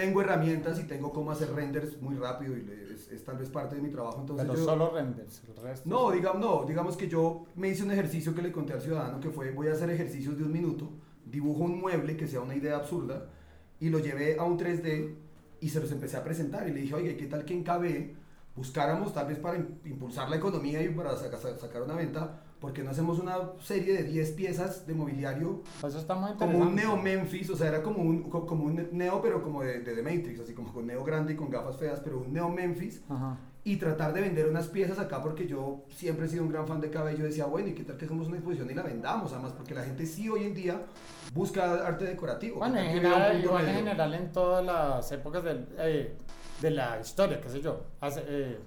tengo 0.00 0.20
herramientas 0.22 0.78
y 0.78 0.84
tengo 0.84 1.12
cómo 1.12 1.30
hacer 1.30 1.52
renders 1.52 2.00
muy 2.00 2.14
rápido 2.16 2.56
y 2.56 2.60
es, 2.94 3.10
es 3.10 3.24
tal 3.24 3.36
vez 3.38 3.48
parte 3.50 3.76
de 3.76 3.82
mi 3.82 3.90
trabajo. 3.90 4.20
Entonces 4.20 4.46
pero 4.46 4.58
yo- 4.58 4.64
solo 4.64 4.90
renders, 4.90 5.42
el 5.48 5.56
resto. 5.62 5.88
no, 5.88 6.10
digamos, 6.10 6.40
no, 6.40 6.64
digamos 6.66 6.96
que 6.96 7.08
yo 7.08 7.46
me 7.56 7.68
hice 7.68 7.82
un 7.82 7.90
ejercicio 7.90 8.34
que 8.34 8.42
le 8.42 8.52
conté 8.52 8.72
al 8.74 8.80
ciudadano 8.82 9.18
que 9.20 9.30
fue 9.30 9.50
voy 9.50 9.68
a 9.68 9.72
hacer 9.72 9.90
ejercicios 9.90 10.36
de 10.38 10.44
un 10.44 10.52
minuto, 10.52 10.90
dibujo 11.26 11.64
un 11.64 11.80
mueble 11.80 12.16
que 12.16 12.26
sea 12.28 12.40
una 12.40 12.54
idea 12.54 12.76
absurda 12.76 13.26
y 13.80 13.88
lo 13.90 13.98
llevé 13.98 14.38
a 14.38 14.44
un 14.44 14.58
3D 14.58 15.14
y 15.60 15.68
se 15.68 15.80
los 15.80 15.90
empecé 15.92 16.16
a 16.16 16.22
presentar 16.24 16.68
y 16.68 16.72
le 16.72 16.80
dije, 16.82 16.94
oye, 16.94 17.16
¿qué 17.16 17.26
tal 17.26 17.44
que 17.44 17.54
en 17.54 17.64
KB 17.64 18.14
buscáramos 18.56 19.12
tal 19.12 19.26
vez 19.26 19.38
para 19.38 19.58
im- 19.58 19.78
impulsar 19.84 20.28
la 20.30 20.36
economía 20.36 20.82
y 20.82 20.88
para 20.90 21.16
saca- 21.16 21.36
sa- 21.38 21.58
sacar 21.58 21.82
una 21.82 21.94
venta, 21.94 22.40
porque 22.60 22.82
no 22.82 22.90
hacemos 22.90 23.18
una 23.18 23.36
serie 23.60 23.94
de 23.94 24.02
10 24.04 24.30
piezas 24.32 24.86
de 24.86 24.94
mobiliario. 24.94 25.62
Eso 25.86 25.98
está 25.98 26.14
muy 26.14 26.32
como 26.34 26.58
un 26.58 26.74
Neo 26.74 26.96
Memphis, 26.96 27.50
o 27.50 27.56
sea, 27.56 27.68
era 27.68 27.82
como 27.82 28.02
un, 28.02 28.24
co- 28.30 28.46
como 28.46 28.64
un 28.64 28.88
Neo, 28.92 29.20
pero 29.22 29.42
como 29.42 29.62
de, 29.62 29.80
de 29.80 29.94
The 29.94 30.02
Matrix, 30.02 30.40
así 30.40 30.54
como 30.54 30.72
con 30.72 30.86
Neo 30.86 31.04
grande 31.04 31.34
y 31.34 31.36
con 31.36 31.50
gafas 31.50 31.76
feas, 31.76 32.00
pero 32.00 32.18
un 32.18 32.32
Neo 32.32 32.48
Memphis. 32.48 33.02
Ajá. 33.08 33.36
y 33.64 33.76
tratar 33.76 34.14
de 34.14 34.22
vender 34.22 34.48
unas 34.48 34.68
piezas 34.68 34.98
acá 34.98 35.20
porque 35.20 35.46
yo 35.46 35.84
siempre 35.94 36.24
he 36.24 36.28
sido 36.28 36.42
un 36.42 36.48
gran 36.48 36.66
fan 36.66 36.80
de 36.80 36.88
cabello 36.90 37.24
decía 37.24 37.44
bueno 37.44 37.68
y 37.68 37.74
qué 37.74 37.84
tal 37.84 37.96
que 37.98 38.06
hagamos 38.06 38.28
una 38.28 38.36
exposición 38.38 38.70
y 38.70 38.74
la 38.74 38.82
vendamos 38.82 39.32
además 39.32 39.52
porque 39.52 39.74
la 39.74 39.82
gente 39.82 40.06
sí 40.06 40.26
hoy 40.30 40.44
en 40.44 40.54
día 40.54 40.80
busca 41.34 41.86
arte 41.86 42.06
decorativo 42.06 42.60
Bueno, 42.60 42.76
¿Qué 42.76 42.80
en 42.80 42.86
general, 42.94 43.42
igual 43.44 43.68
en 43.68 43.74
general 43.74 44.14
en 44.14 44.32
todas 44.32 44.64
las 44.64 45.12
épocas 45.12 45.42
del, 45.44 45.66
eh, 45.78 46.16
de 46.62 46.70
la 46.70 46.98
historia, 47.00 47.40
qué 47.42 47.50
sé 47.50 47.60
yo, 47.60 47.82
hace, 48.00 48.22
eh, 48.26 48.58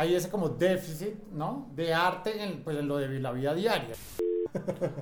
hay 0.00 0.14
ese 0.14 0.30
como 0.30 0.48
déficit, 0.48 1.14
¿no? 1.30 1.68
De 1.74 1.92
arte 1.92 2.42
en, 2.42 2.64
pues, 2.64 2.78
en 2.78 2.88
lo 2.88 2.96
de 2.96 3.20
la 3.20 3.32
vida 3.32 3.52
diaria. 3.52 3.94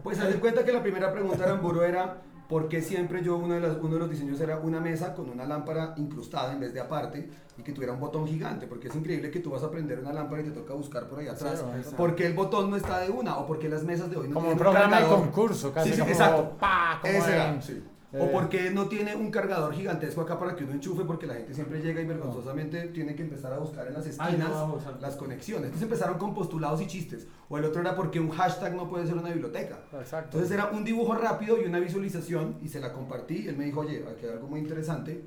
pues 0.02 0.18
haz 0.18 0.28
de 0.32 0.40
cuenta 0.40 0.64
que 0.64 0.72
la 0.72 0.82
primera 0.82 1.12
pregunta 1.12 1.38
de 1.38 1.44
Aramburu 1.44 1.82
era 1.82 2.20
¿por 2.48 2.68
qué 2.68 2.82
siempre 2.82 3.22
yo 3.22 3.36
uno 3.36 3.54
de, 3.54 3.60
los, 3.60 3.76
uno 3.80 3.94
de 3.94 4.00
los 4.00 4.10
diseños 4.10 4.40
era 4.40 4.58
una 4.58 4.80
mesa 4.80 5.14
con 5.14 5.30
una 5.30 5.44
lámpara 5.44 5.94
incrustada 5.98 6.52
en 6.52 6.60
vez 6.60 6.74
de 6.74 6.80
aparte 6.80 7.30
y 7.56 7.62
que 7.62 7.72
tuviera 7.72 7.92
un 7.92 8.00
botón 8.00 8.26
gigante 8.26 8.66
porque 8.66 8.88
es 8.88 8.96
increíble 8.96 9.30
que 9.30 9.38
tú 9.38 9.50
vas 9.50 9.62
a 9.62 9.70
prender 9.70 10.00
una 10.00 10.12
lámpara 10.12 10.42
y 10.42 10.46
te 10.46 10.50
toca 10.50 10.74
buscar 10.74 11.06
por 11.08 11.20
ahí 11.20 11.28
atrás 11.28 11.64
bueno, 11.64 11.82
¿por 11.96 12.16
qué 12.16 12.26
el 12.26 12.34
botón 12.34 12.68
no 12.68 12.76
está 12.76 12.98
de 12.98 13.10
una? 13.10 13.38
o 13.38 13.46
por 13.46 13.60
qué 13.60 13.68
las 13.68 13.84
mesas 13.84 14.10
de 14.10 14.16
hoy 14.16 14.28
no 14.28 14.34
Como 14.34 14.50
un 14.50 14.58
programa 14.58 15.00
de 15.00 15.06
concurso, 15.06 15.72
casi 15.72 15.90
Sí, 15.90 15.94
sí, 15.94 16.00
como 16.00 16.12
exacto. 16.12 16.56
pa, 16.58 16.98
como 17.00 17.14
Ese 17.14 17.32
era, 17.32 17.62
sí. 17.62 17.84
Eh, 18.12 18.18
O 18.20 18.32
porque 18.32 18.70
no 18.70 18.88
tiene 18.88 19.14
un 19.14 19.30
cargador 19.30 19.74
gigantesco 19.74 20.22
acá 20.22 20.38
para 20.38 20.56
que 20.56 20.64
uno 20.64 20.72
enchufe, 20.72 21.04
porque 21.04 21.26
la 21.26 21.34
gente 21.34 21.52
siempre 21.52 21.80
llega 21.82 22.00
y 22.00 22.06
vergonzosamente 22.06 22.88
tiene 22.88 23.14
que 23.14 23.22
empezar 23.22 23.52
a 23.52 23.58
buscar 23.58 23.86
en 23.86 23.94
las 23.94 24.04
Ay, 24.04 24.10
esquinas 24.10 24.48
no, 24.48 24.78
las 25.00 25.16
conexiones. 25.16 25.64
Entonces 25.64 25.82
empezaron 25.82 26.16
con 26.18 26.34
postulados 26.34 26.80
y 26.80 26.86
chistes. 26.86 27.26
O 27.50 27.58
el 27.58 27.64
otro 27.64 27.82
era 27.82 27.94
porque 27.94 28.18
un 28.18 28.30
hashtag 28.30 28.74
no 28.74 28.88
puede 28.88 29.06
ser 29.06 29.14
una 29.16 29.28
biblioteca. 29.28 29.80
Exacto. 29.92 30.38
Entonces 30.38 30.50
era 30.50 30.70
un 30.70 30.84
dibujo 30.84 31.14
rápido 31.14 31.60
y 31.60 31.66
una 31.66 31.80
visualización 31.80 32.56
y 32.62 32.68
se 32.68 32.80
la 32.80 32.92
compartí. 32.92 33.46
Él 33.46 33.56
me 33.56 33.64
dijo, 33.64 33.80
oye, 33.80 34.04
aquí 34.10 34.24
hay 34.24 34.32
algo 34.32 34.48
muy 34.48 34.60
interesante. 34.60 35.24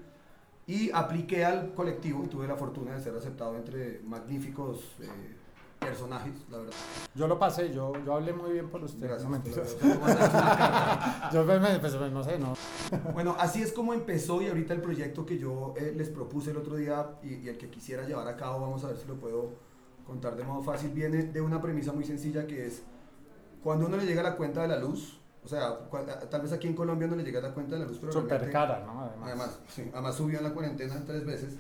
Y 0.66 0.90
apliqué 0.92 1.46
al 1.46 1.74
colectivo 1.74 2.24
y 2.24 2.28
tuve 2.28 2.48
la 2.48 2.56
fortuna 2.56 2.96
de 2.96 3.02
ser 3.02 3.16
aceptado 3.16 3.56
entre 3.58 4.00
magníficos 4.06 4.96
eh, 5.02 5.06
personajes, 5.92 6.34
la 6.52 6.60
verdad. 6.60 6.74
Yo 7.16 7.28
lo 7.28 7.40
pasé, 7.40 7.74
yo, 7.74 7.92
yo 8.06 8.14
hablé 8.14 8.34
muy 8.34 8.52
bien 8.52 8.70
por 8.70 8.84
usted. 8.84 9.08
Gracias. 9.08 9.30
no. 9.30 9.42
Yo 11.34 11.46
pues, 11.46 11.62
me- 11.62 11.80
pues, 11.80 11.96
pues, 11.96 12.12
no 12.12 12.24
sé, 12.24 12.38
no. 12.38 12.54
Bueno, 13.14 13.36
así 13.40 13.62
es 13.64 13.72
como 13.74 13.94
empezó 13.94 14.42
y 14.42 14.48
ahorita 14.48 14.74
el 14.76 14.82
proyecto 14.82 15.26
que 15.26 15.38
yo 15.40 15.74
eh, 15.78 15.94
les 15.96 16.10
propuse 16.10 16.52
el 16.52 16.58
otro 16.58 16.76
día 16.76 17.08
y, 17.24 17.36
y 17.36 17.50
el 17.50 17.58
que 17.58 17.70
quisiera 17.70 18.04
llevar 18.06 18.28
a 18.28 18.36
cabo, 18.38 18.60
vamos 18.62 18.84
a 18.84 18.88
ver 18.88 18.98
si 18.98 19.08
lo 19.08 19.16
puedo 19.16 19.50
contar 20.06 20.36
de 20.36 20.44
modo 20.44 20.62
fácil, 20.62 20.92
viene 20.92 21.24
de 21.24 21.42
una 21.42 21.60
premisa 21.62 21.94
muy 21.94 22.04
sencilla 22.04 22.46
que 22.46 22.68
es 22.68 22.84
cuando 23.64 23.88
uno 23.88 23.98
le 23.98 24.06
llega 24.06 24.22
la 24.22 24.36
cuenta 24.36 24.62
de 24.62 24.68
la 24.68 24.78
luz, 24.78 25.20
o 25.44 25.48
sea, 25.48 25.68
a- 25.68 26.30
tal 26.30 26.42
vez 26.42 26.52
aquí 26.52 26.68
en 26.68 26.76
Colombia 26.76 27.08
no 27.08 27.16
le 27.16 27.24
llega 27.24 27.42
la 27.42 27.54
cuenta 27.54 27.76
de 27.76 27.82
la 27.82 27.88
luz, 27.88 27.98
pero 28.00 28.12
Súper 28.14 28.52
cara, 28.52 28.84
¿no? 28.86 29.02
Además. 29.02 29.28
Además, 29.28 29.60
sí, 29.70 29.90
además 29.94 30.16
subió 30.16 30.38
en 30.38 30.44
la 30.44 30.54
cuarentena 30.54 31.02
tres 31.08 31.26
veces. 31.26 31.56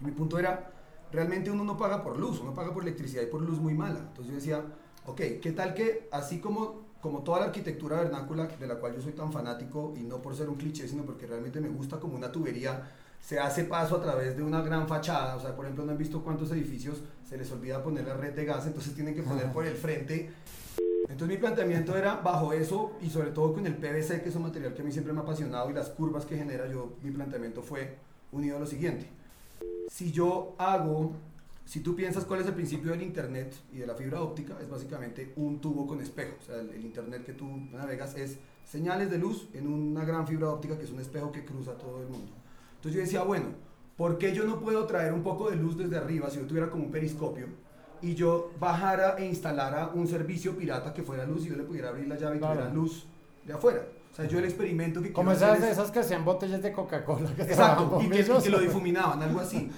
Mi 0.00 0.10
punto 0.10 0.38
era, 0.38 0.70
realmente 1.16 1.50
uno 1.50 1.64
no 1.64 1.76
paga 1.76 2.02
por 2.02 2.18
luz, 2.18 2.40
uno 2.40 2.54
paga 2.54 2.72
por 2.72 2.82
electricidad 2.82 3.22
y 3.22 3.26
por 3.26 3.40
luz 3.40 3.58
muy 3.58 3.74
mala. 3.74 3.98
Entonces 3.98 4.26
yo 4.26 4.34
decía, 4.34 4.64
ok, 5.06 5.20
¿qué 5.40 5.52
tal 5.52 5.74
que 5.74 6.08
así 6.12 6.38
como 6.38 6.86
como 7.00 7.22
toda 7.22 7.38
la 7.38 7.44
arquitectura 7.46 8.02
vernácula 8.02 8.46
de 8.46 8.66
la 8.66 8.76
cual 8.76 8.94
yo 8.94 9.00
soy 9.00 9.12
tan 9.12 9.30
fanático, 9.32 9.94
y 9.96 10.00
no 10.00 10.20
por 10.20 10.34
ser 10.34 10.48
un 10.48 10.56
cliché, 10.56 10.88
sino 10.88 11.04
porque 11.04 11.24
realmente 11.24 11.60
me 11.60 11.68
gusta 11.68 12.00
como 12.00 12.16
una 12.16 12.32
tubería, 12.32 12.90
se 13.20 13.38
hace 13.38 13.62
paso 13.62 13.96
a 13.96 14.02
través 14.02 14.36
de 14.36 14.42
una 14.42 14.60
gran 14.60 14.88
fachada. 14.88 15.36
O 15.36 15.40
sea, 15.40 15.54
por 15.54 15.66
ejemplo, 15.66 15.84
no 15.84 15.92
han 15.92 15.98
visto 15.98 16.24
cuántos 16.24 16.50
edificios 16.50 17.02
se 17.28 17.38
les 17.38 17.50
olvida 17.52 17.80
poner 17.80 18.06
la 18.06 18.14
red 18.14 18.34
de 18.34 18.44
gas, 18.44 18.66
entonces 18.66 18.92
tienen 18.94 19.14
que 19.14 19.22
poner 19.22 19.52
por 19.52 19.64
el 19.64 19.76
frente. 19.76 20.32
Entonces 21.08 21.28
mi 21.28 21.36
planteamiento 21.36 21.96
era 21.96 22.16
bajo 22.16 22.52
eso 22.52 22.94
y 23.00 23.08
sobre 23.08 23.30
todo 23.30 23.54
con 23.54 23.66
el 23.66 23.76
PVC, 23.76 24.22
que 24.22 24.30
es 24.30 24.34
un 24.34 24.42
material 24.42 24.74
que 24.74 24.82
a 24.82 24.84
mí 24.84 24.90
siempre 24.90 25.12
me 25.12 25.20
ha 25.20 25.22
apasionado 25.22 25.70
y 25.70 25.74
las 25.74 25.90
curvas 25.90 26.24
que 26.24 26.36
genera, 26.36 26.66
yo 26.66 26.96
mi 27.02 27.12
planteamiento 27.12 27.62
fue 27.62 27.98
unido 28.32 28.56
a 28.56 28.60
lo 28.60 28.66
siguiente. 28.66 29.08
Si 29.88 30.12
yo 30.12 30.54
hago, 30.58 31.12
si 31.64 31.80
tú 31.80 31.94
piensas 31.96 32.24
cuál 32.24 32.40
es 32.40 32.46
el 32.46 32.54
principio 32.54 32.90
del 32.92 33.02
Internet 33.02 33.54
y 33.72 33.78
de 33.78 33.86
la 33.86 33.94
fibra 33.94 34.20
óptica, 34.20 34.56
es 34.60 34.68
básicamente 34.68 35.32
un 35.36 35.60
tubo 35.60 35.86
con 35.86 36.00
espejo. 36.00 36.36
O 36.40 36.44
sea, 36.44 36.56
el, 36.60 36.70
el 36.70 36.84
Internet 36.84 37.24
que 37.24 37.32
tú 37.32 37.46
navegas 37.72 38.16
es 38.16 38.38
señales 38.64 39.10
de 39.10 39.18
luz 39.18 39.48
en 39.54 39.66
una 39.68 40.04
gran 40.04 40.26
fibra 40.26 40.50
óptica 40.50 40.76
que 40.76 40.84
es 40.84 40.90
un 40.90 41.00
espejo 41.00 41.32
que 41.32 41.44
cruza 41.44 41.72
todo 41.78 42.00
el 42.02 42.08
mundo. 42.08 42.32
Entonces 42.76 42.94
yo 42.94 43.00
decía, 43.00 43.22
bueno, 43.22 43.46
¿por 43.96 44.18
qué 44.18 44.34
yo 44.34 44.44
no 44.44 44.60
puedo 44.60 44.86
traer 44.86 45.12
un 45.12 45.22
poco 45.22 45.50
de 45.50 45.56
luz 45.56 45.76
desde 45.78 45.96
arriba 45.96 46.28
si 46.30 46.38
yo 46.38 46.46
tuviera 46.46 46.68
como 46.70 46.84
un 46.84 46.90
periscopio? 46.90 47.46
Y 48.02 48.14
yo 48.14 48.50
bajara 48.60 49.16
e 49.18 49.24
instalara 49.26 49.88
un 49.94 50.06
servicio 50.06 50.54
pirata 50.56 50.92
que 50.92 51.02
fuera 51.02 51.24
luz 51.24 51.46
y 51.46 51.48
yo 51.48 51.56
le 51.56 51.62
pudiera 51.62 51.88
abrir 51.88 52.06
la 52.06 52.16
llave 52.16 52.36
y 52.36 52.38
Claro. 52.38 52.54
tuviera 52.54 52.74
luz 52.74 53.06
de 53.46 53.52
afuera. 53.54 53.86
O 54.16 54.18
sea, 54.18 54.26
yo 54.30 54.38
el 54.38 54.46
experimento 54.46 55.02
que 55.02 55.12
Como 55.12 55.30
esas, 55.30 55.60
de 55.60 55.66
es- 55.66 55.72
esas 55.72 55.90
que 55.90 55.98
hacían 55.98 56.24
botellas 56.24 56.62
de 56.62 56.72
Coca-Cola. 56.72 57.28
Exacto, 57.36 57.98
y 58.02 58.08
que, 58.08 58.20
y 58.20 58.42
que 58.42 58.48
lo 58.50 58.60
difuminaban, 58.60 59.22
algo 59.22 59.40
así. 59.40 59.70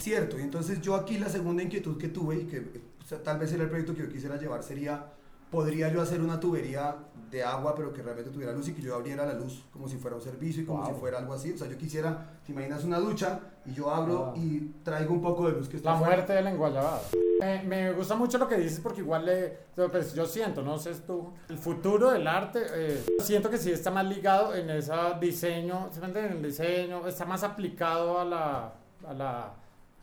Cierto, 0.00 0.36
y 0.40 0.42
entonces 0.42 0.80
yo 0.80 0.96
aquí 0.96 1.18
la 1.18 1.28
segunda 1.28 1.62
inquietud 1.62 1.96
que 1.96 2.08
tuve 2.08 2.36
y 2.38 2.44
que 2.46 2.58
o 3.00 3.06
sea, 3.06 3.22
tal 3.22 3.38
vez 3.38 3.52
era 3.52 3.62
el 3.62 3.68
proyecto 3.68 3.94
que 3.94 4.02
yo 4.02 4.08
quisiera 4.08 4.36
llevar 4.38 4.64
sería, 4.64 5.04
¿podría 5.52 5.88
yo 5.92 6.02
hacer 6.02 6.20
una 6.20 6.40
tubería 6.40 6.96
de 7.30 7.44
agua 7.44 7.76
pero 7.76 7.92
que 7.92 8.02
realmente 8.02 8.30
tuviera 8.32 8.52
luz 8.52 8.66
y 8.68 8.72
que 8.72 8.82
yo 8.82 8.96
abriera 8.96 9.24
la 9.24 9.34
luz 9.34 9.62
como 9.72 9.88
si 9.88 9.98
fuera 9.98 10.16
un 10.16 10.22
servicio 10.22 10.62
y 10.62 10.66
como 10.66 10.80
Wow. 10.82 10.88
si 10.94 11.00
fuera 11.00 11.18
algo 11.18 11.32
así? 11.34 11.52
O 11.52 11.56
sea, 11.58 11.68
yo 11.68 11.78
quisiera, 11.78 12.40
te 12.44 12.50
imaginas 12.50 12.82
una 12.82 12.98
ducha 12.98 13.38
y 13.66 13.72
yo 13.72 13.88
abro 13.94 14.32
Wow. 14.32 14.36
y 14.36 14.72
traigo 14.82 15.14
un 15.14 15.22
poco 15.22 15.46
de 15.46 15.52
luz 15.52 15.68
que 15.68 15.76
está 15.76 15.90
La 15.90 15.96
afuera. 15.96 16.14
muerte 16.16 16.32
del 16.32 16.46
enguayabado. 16.48 17.02
Me, 17.40 17.62
me 17.62 17.92
gusta 17.92 18.14
mucho 18.16 18.36
lo 18.36 18.46
que 18.46 18.56
dices 18.56 18.80
porque 18.80 19.00
igual 19.00 19.24
le, 19.24 19.58
pues, 19.74 20.12
yo 20.14 20.26
siento, 20.26 20.60
no 20.60 20.78
sé 20.78 20.94
tú, 21.06 21.32
el 21.48 21.56
futuro 21.56 22.10
del 22.10 22.26
arte, 22.26 22.60
eh, 22.74 23.02
siento 23.20 23.48
que 23.48 23.56
sí 23.56 23.72
está 23.72 23.90
más 23.90 24.04
ligado 24.04 24.54
en 24.54 24.68
ese 24.68 24.92
diseño. 25.20 25.88
En 26.02 26.16
el 26.16 26.42
diseño, 26.42 27.06
está 27.08 27.24
más 27.24 27.42
aplicado 27.42 28.20
a 28.20 28.24
la, 28.26 28.72
a 29.08 29.14
la, 29.14 29.54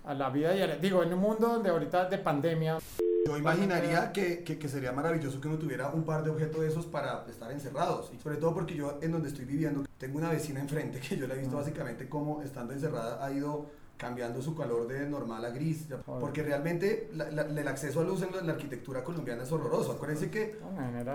a 0.03 0.13
la 0.15 0.29
vida 0.31 0.51
diaria. 0.51 0.77
Digo, 0.77 1.03
en 1.03 1.13
un 1.13 1.19
mundo 1.19 1.47
donde 1.47 1.69
ahorita 1.69 2.05
de 2.05 2.17
pandemia, 2.17 2.79
Yo 3.27 3.37
imaginaría 3.37 4.11
que, 4.11 4.43
que, 4.43 4.57
que 4.57 4.67
sería 4.67 4.91
maravilloso 4.91 5.39
que 5.39 5.47
uno 5.47 5.57
tuviera 5.57 5.89
un 5.89 6.03
par 6.03 6.23
de 6.23 6.31
objetos 6.31 6.61
de 6.61 6.67
esos 6.69 6.85
para 6.85 7.25
estar 7.29 7.51
encerrados. 7.51 8.11
Y 8.15 8.19
sobre 8.19 8.37
todo 8.37 8.53
porque 8.53 8.73
yo 8.73 8.97
en 9.01 9.11
donde 9.11 9.27
estoy 9.29 9.45
viviendo 9.45 9.85
tengo 9.97 10.17
una 10.17 10.29
vecina 10.29 10.59
enfrente 10.59 10.99
que 11.07 11.17
yo 11.17 11.27
la 11.27 11.35
he 11.35 11.37
visto 11.37 11.55
básicamente 11.55 12.09
como 12.09 12.41
estando 12.41 12.73
encerrada 12.73 13.23
ha 13.23 13.31
ido 13.31 13.67
cambiando 13.97 14.41
su 14.41 14.53
color 14.55 14.87
de 14.87 15.07
normal 15.09 15.43
a 15.43 15.49
gris. 15.49 15.87
Porque 16.19 16.43
realmente 16.43 17.09
la- 17.15 17.31
la- 17.31 17.41
el 17.43 17.67
acceso 17.67 18.01
a 18.01 18.03
luz 18.03 18.21
en 18.21 18.31
la, 18.35 18.41
la 18.41 18.51
arquitectura 18.53 19.03
colombiana 19.03 19.43
es 19.43 19.51
horroroso. 19.51 19.91
Acuérdense 19.93 20.29
que, 20.29 20.59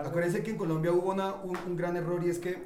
acuérdense 0.06 0.42
que 0.42 0.50
en 0.50 0.56
Colombia 0.58 0.92
hubo 0.92 1.12
una- 1.12 1.34
un, 1.34 1.56
un 1.56 1.76
gran 1.76 1.96
error 1.96 2.22
y 2.24 2.30
es 2.30 2.38
que 2.38 2.62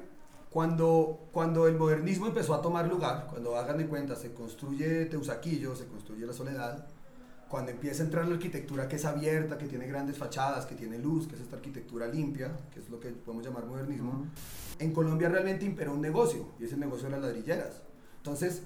cuando, 0.49 1.27
cuando 1.31 1.67
el 1.67 1.77
modernismo 1.77 2.27
empezó 2.27 2.53
a 2.55 2.61
tomar 2.61 2.87
lugar, 2.87 3.27
cuando 3.29 3.55
hagan 3.55 3.77
de 3.77 3.85
cuenta, 3.85 4.15
se 4.15 4.33
construye 4.33 5.05
Teusaquillo, 5.05 5.75
se 5.75 5.85
construye 5.85 6.25
La 6.25 6.33
Soledad, 6.33 6.87
cuando 7.47 7.71
empieza 7.71 8.01
a 8.01 8.05
entrar 8.05 8.27
la 8.27 8.33
arquitectura 8.35 8.87
que 8.87 8.95
es 8.95 9.05
abierta, 9.05 9.57
que 9.57 9.67
tiene 9.67 9.87
grandes 9.87 10.17
fachadas, 10.17 10.65
que 10.65 10.75
tiene 10.75 10.97
luz, 10.97 11.27
que 11.27 11.35
es 11.35 11.41
esta 11.41 11.57
arquitectura 11.57 12.07
limpia, 12.07 12.51
que 12.73 12.79
es 12.79 12.89
lo 12.89 12.99
que 12.99 13.09
podemos 13.09 13.45
llamar 13.45 13.65
modernismo, 13.65 14.11
Ujú. 14.11 14.25
en 14.79 14.93
Colombia 14.93 15.29
realmente 15.29 15.63
imperó 15.65 15.93
un 15.93 16.01
negocio, 16.01 16.47
y 16.59 16.65
es 16.65 16.73
el 16.73 16.79
negocio 16.79 17.05
de 17.05 17.11
las 17.11 17.21
ladrilleras. 17.21 17.81
Entonces, 18.17 18.63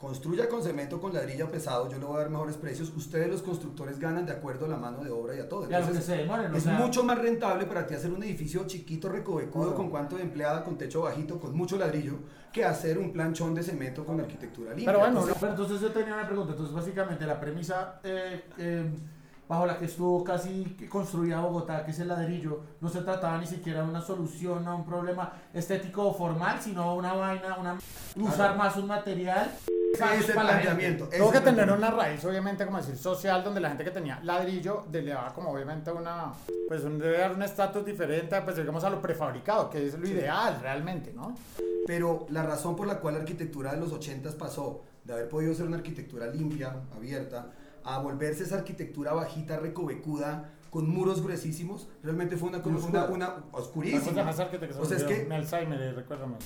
construya 0.00 0.48
con 0.48 0.62
cemento, 0.62 0.98
con 0.98 1.12
ladrillo 1.12 1.50
pesado, 1.50 1.90
yo 1.90 1.98
le 1.98 2.06
voy 2.06 2.16
a 2.16 2.20
dar 2.20 2.30
mejores 2.30 2.56
precios, 2.56 2.90
ustedes 2.96 3.28
los 3.28 3.42
constructores 3.42 3.98
ganan 3.98 4.24
de 4.24 4.32
acuerdo 4.32 4.64
a 4.64 4.68
la 4.68 4.78
mano 4.78 5.04
de 5.04 5.10
obra 5.10 5.36
y 5.36 5.40
a 5.40 5.46
todo. 5.46 5.70
Y 5.70 5.74
a 5.74 5.80
lo 5.80 5.84
que 5.84 5.90
Entonces, 5.90 6.04
se 6.06 6.16
demoren, 6.16 6.54
o 6.54 6.56
es 6.56 6.62
sea, 6.62 6.72
mucho 6.72 7.04
más 7.04 7.18
rentable 7.18 7.66
para 7.66 7.86
ti 7.86 7.94
hacer 7.94 8.10
un 8.10 8.22
edificio 8.22 8.66
chiquito, 8.66 9.10
recovecudo, 9.10 9.64
Claro. 9.64 9.76
con 9.76 9.90
cuanto 9.90 10.16
de 10.16 10.22
empleada, 10.22 10.64
con 10.64 10.78
techo 10.78 11.02
bajito, 11.02 11.38
con 11.38 11.54
mucho 11.54 11.76
ladrillo, 11.76 12.14
que 12.50 12.64
hacer 12.64 12.96
un 12.96 13.12
planchón 13.12 13.54
de 13.54 13.62
cemento 13.62 14.06
con 14.06 14.18
arquitectura 14.18 14.70
limpia. 14.70 14.86
Pero 14.86 15.00
bueno, 15.00 15.18
Entonces, 15.20 15.36
Pero 15.38 15.52
entonces 15.52 15.80
yo 15.82 15.92
tenía 15.92 16.14
una 16.14 16.26
pregunta. 16.26 16.52
Entonces, 16.52 16.74
básicamente, 16.74 17.26
la 17.26 17.38
premisa 17.38 18.00
eh, 18.02 18.42
eh, 18.56 18.90
bajo 19.46 19.66
la 19.66 19.76
que 19.76 19.84
estuvo 19.84 20.24
casi 20.24 20.76
construida 20.88 21.40
Bogotá, 21.40 21.84
que 21.84 21.90
es 21.90 21.98
el 21.98 22.08
ladrillo, 22.08 22.60
no 22.80 22.88
se 22.88 23.02
trataba 23.02 23.36
ni 23.36 23.46
siquiera 23.46 23.82
de 23.82 23.90
una 23.90 24.00
solución 24.00 24.66
a 24.66 24.74
un 24.74 24.86
problema 24.86 25.30
estético 25.52 26.08
o 26.08 26.14
formal, 26.14 26.58
sino 26.58 26.94
una 26.96 27.12
vaina, 27.12 27.58
una 27.58 27.76
usar 28.16 28.56
más 28.56 28.76
un 28.78 28.86
material. 28.86 29.50
Ese 29.94 30.32
para 30.34 30.48
planteamiento. 30.50 31.04
ese 31.08 31.18
Tuvo 31.18 31.32
es 31.32 31.38
que 31.40 31.44
tener 31.44 31.70
una 31.70 31.90
raíz, 31.90 32.24
obviamente, 32.24 32.64
como 32.64 32.78
decir, 32.78 32.96
social, 32.96 33.42
donde 33.44 33.60
la 33.60 33.68
gente 33.68 33.84
que 33.84 33.90
tenía 33.90 34.20
ladrillo 34.22 34.84
de- 34.90 35.02
le 35.02 35.12
daba 35.12 35.32
como 35.34 35.50
obviamente 35.50 35.90
una, 35.90 36.32
pues 36.68 36.82
un, 36.84 36.98
debe 36.98 37.18
dar 37.18 37.32
un 37.34 37.42
estatus 37.42 37.84
diferente, 37.84 38.40
pues 38.42 38.56
digamos 38.56 38.84
a 38.84 38.90
lo 38.90 39.00
prefabricado, 39.02 39.68
que 39.70 39.86
es 39.86 39.98
lo 39.98 40.06
ideal 40.08 40.58
realmente, 40.60 41.12
¿no? 41.12 41.34
Pero 41.86 42.26
la 42.30 42.42
razón 42.44 42.76
por 42.76 42.86
la 42.86 42.96
cual 43.00 43.14
la 43.14 43.20
arquitectura 43.20 43.72
de 43.72 43.78
los 43.80 43.92
80 43.92 44.30
pasó 44.38 44.82
de 45.04 45.12
haber 45.14 45.28
podido 45.28 45.54
ser 45.54 45.66
una 45.66 45.76
arquitectura 45.78 46.26
limpia, 46.26 46.76
abierta, 46.94 47.50
a 47.84 47.98
volverse 47.98 48.44
esa 48.44 48.56
arquitectura 48.56 49.12
bajita, 49.12 49.58
recovecuda, 49.58 50.50
con 50.70 50.88
muros 50.88 51.20
gruesísimos, 51.22 51.88
realmente 52.02 52.36
fue 52.36 52.50
una, 52.50 52.58
una, 52.58 53.04
una, 53.06 53.34
oscurísima. 53.50 54.22
más 54.22 54.38
O 54.78 54.84
sea, 54.84 54.98
es 54.98 55.02
que- 55.04 55.24
me 55.24 55.34
Alzheimer, 55.36 55.96
recuérdame. 55.96 56.36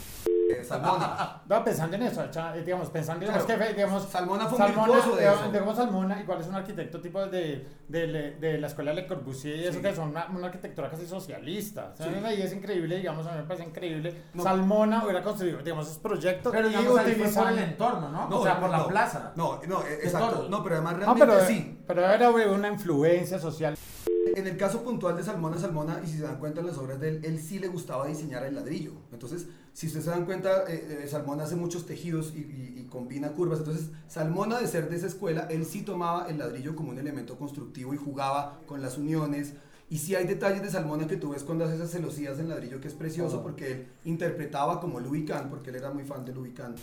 Eh, 0.61 0.65
Salmona. 0.65 1.41
No, 1.49 1.63
pensando 1.65 1.97
en 1.97 2.03
eso, 2.05 2.23
digamos, 2.65 2.89
pensando, 2.91 3.21
digamos 3.21 3.45
Claro. 3.45 3.65
que, 3.67 3.75
digamos, 3.75 4.03
Salmona 4.05 4.47
fue 4.47 4.59
un 4.59 4.65
Salmona, 4.65 4.93
de 4.95 5.21
digamos, 5.21 5.53
digamos, 5.53 5.77
Salmona, 5.77 6.21
igual 6.21 6.41
es 6.41 6.47
un 6.47 6.55
arquitecto 6.55 7.01
tipo 7.01 7.27
de, 7.27 7.67
de, 7.89 8.07
Le- 8.07 8.31
de 8.37 8.59
la 8.59 8.67
escuela 8.69 8.93
Le 8.95 9.07
Corbusier 9.07 9.57
y 9.57 9.65
eso 9.65 9.75
Sí. 9.75 9.83
que 9.83 9.95
son 9.95 10.09
una, 10.11 10.27
una 10.27 10.47
arquitectura 10.47 10.89
casi 10.91 11.07
socialista. 11.07 11.91
O 11.93 11.97
sea, 11.97 12.07
Sí. 12.07 12.13
Y 12.39 12.43
es 12.43 12.53
increíble, 12.53 12.97
digamos, 12.97 13.27
a 13.27 13.33
mí 13.33 13.39
me 13.39 13.45
parece 13.45 13.65
increíble. 13.67 14.23
No. 14.33 14.43
Salmona 14.43 15.05
hubiera 15.05 15.23
construido, 15.23 15.59
digamos, 15.59 15.87
esos 15.87 15.99
proyectos 15.99 16.53
Pero 16.53 16.69
digamos, 16.69 16.99
ahí 16.99 17.15
fue 17.15 17.29
por 17.43 17.53
el 17.53 17.59
entorno, 17.59 18.09
¿no? 18.09 18.29
No, 18.29 18.41
o 18.41 18.43
sea, 18.45 18.59
por 18.61 18.71
la 18.71 18.87
plaza. 18.87 19.33
No, 19.37 19.61
no, 19.67 19.81
De 19.83 19.95
exacto. 19.95 20.47
No, 20.49 20.63
pero 20.63 20.77
además 20.77 20.93
No, 20.95 20.99
realmente 21.15 21.27
pero, 21.27 21.47
sí. 21.47 21.79
pero 21.87 22.07
era 22.09 22.31
una 22.31 22.69
influencia 22.69 23.39
social. 23.39 23.77
En 24.37 24.47
el 24.49 24.57
caso 24.57 24.83
puntual 24.83 25.17
de 25.17 25.23
Salmona 25.23 25.59
Salmona, 25.59 26.01
y 26.05 26.09
si 26.09 26.17
se 26.19 26.23
dan 26.25 26.39
cuenta 26.39 26.61
en 26.61 26.67
las 26.67 26.77
obras 26.79 26.99
de 27.01 27.09
él, 27.09 27.21
él 27.25 27.41
sí 27.41 27.59
le 27.61 27.69
gustaba 27.69 28.07
diseñar 28.07 28.45
el 28.45 28.55
ladrillo. 28.57 28.93
Entonces, 29.13 29.47
si 29.73 29.87
ustedes 29.87 30.05
se 30.07 30.11
dan 30.11 30.25
cuenta, 30.25 30.65
eh, 30.69 31.03
eh, 31.05 31.09
Salmona 31.09 31.45
hace 31.45 31.55
muchos 31.57 31.87
tejidos 31.87 32.33
y, 32.35 32.39
y- 32.41 32.81
y 32.81 32.85
combina 32.91 33.31
curvas. 33.33 33.61
Entonces, 33.61 33.91
Salmona, 34.09 34.59
de 34.61 34.67
ser 34.67 34.89
de 34.91 34.97
esa 34.97 35.07
escuela, 35.07 35.47
él 35.51 35.65
sí 35.65 35.83
tomaba 35.83 36.27
el 36.29 36.39
ladrillo 36.39 36.75
como 36.75 36.91
un 36.91 36.99
elemento 36.99 37.37
constructivo 37.39 37.95
y 37.95 37.97
jugaba 37.97 38.61
con 38.67 38.83
las 38.83 38.99
uniones. 38.99 39.53
Y 39.89 39.99
sí 39.99 40.15
hay 40.17 40.27
detalles 40.27 40.63
de 40.63 40.71
Salmona 40.71 41.07
que 41.07 41.17
tú 41.17 41.31
ves 41.31 41.45
cuando 41.45 41.65
hace 41.67 41.77
esas 41.77 41.91
celosías 41.91 42.39
en 42.41 42.49
ladrillo, 42.49 42.81
que 42.81 42.89
es 42.89 42.95
precioso 42.95 43.39
Oh. 43.39 43.43
porque 43.43 43.71
él 43.73 43.87
interpretaba 44.05 44.81
como 44.81 44.99
Louis 44.99 45.25
Kahn, 45.29 45.49
porque 45.51 45.71
él 45.71 45.77
era 45.77 45.91
muy 45.93 46.05
fan 46.05 46.25
de 46.25 46.33
Louis 46.35 46.53
Kahn. 46.55 46.75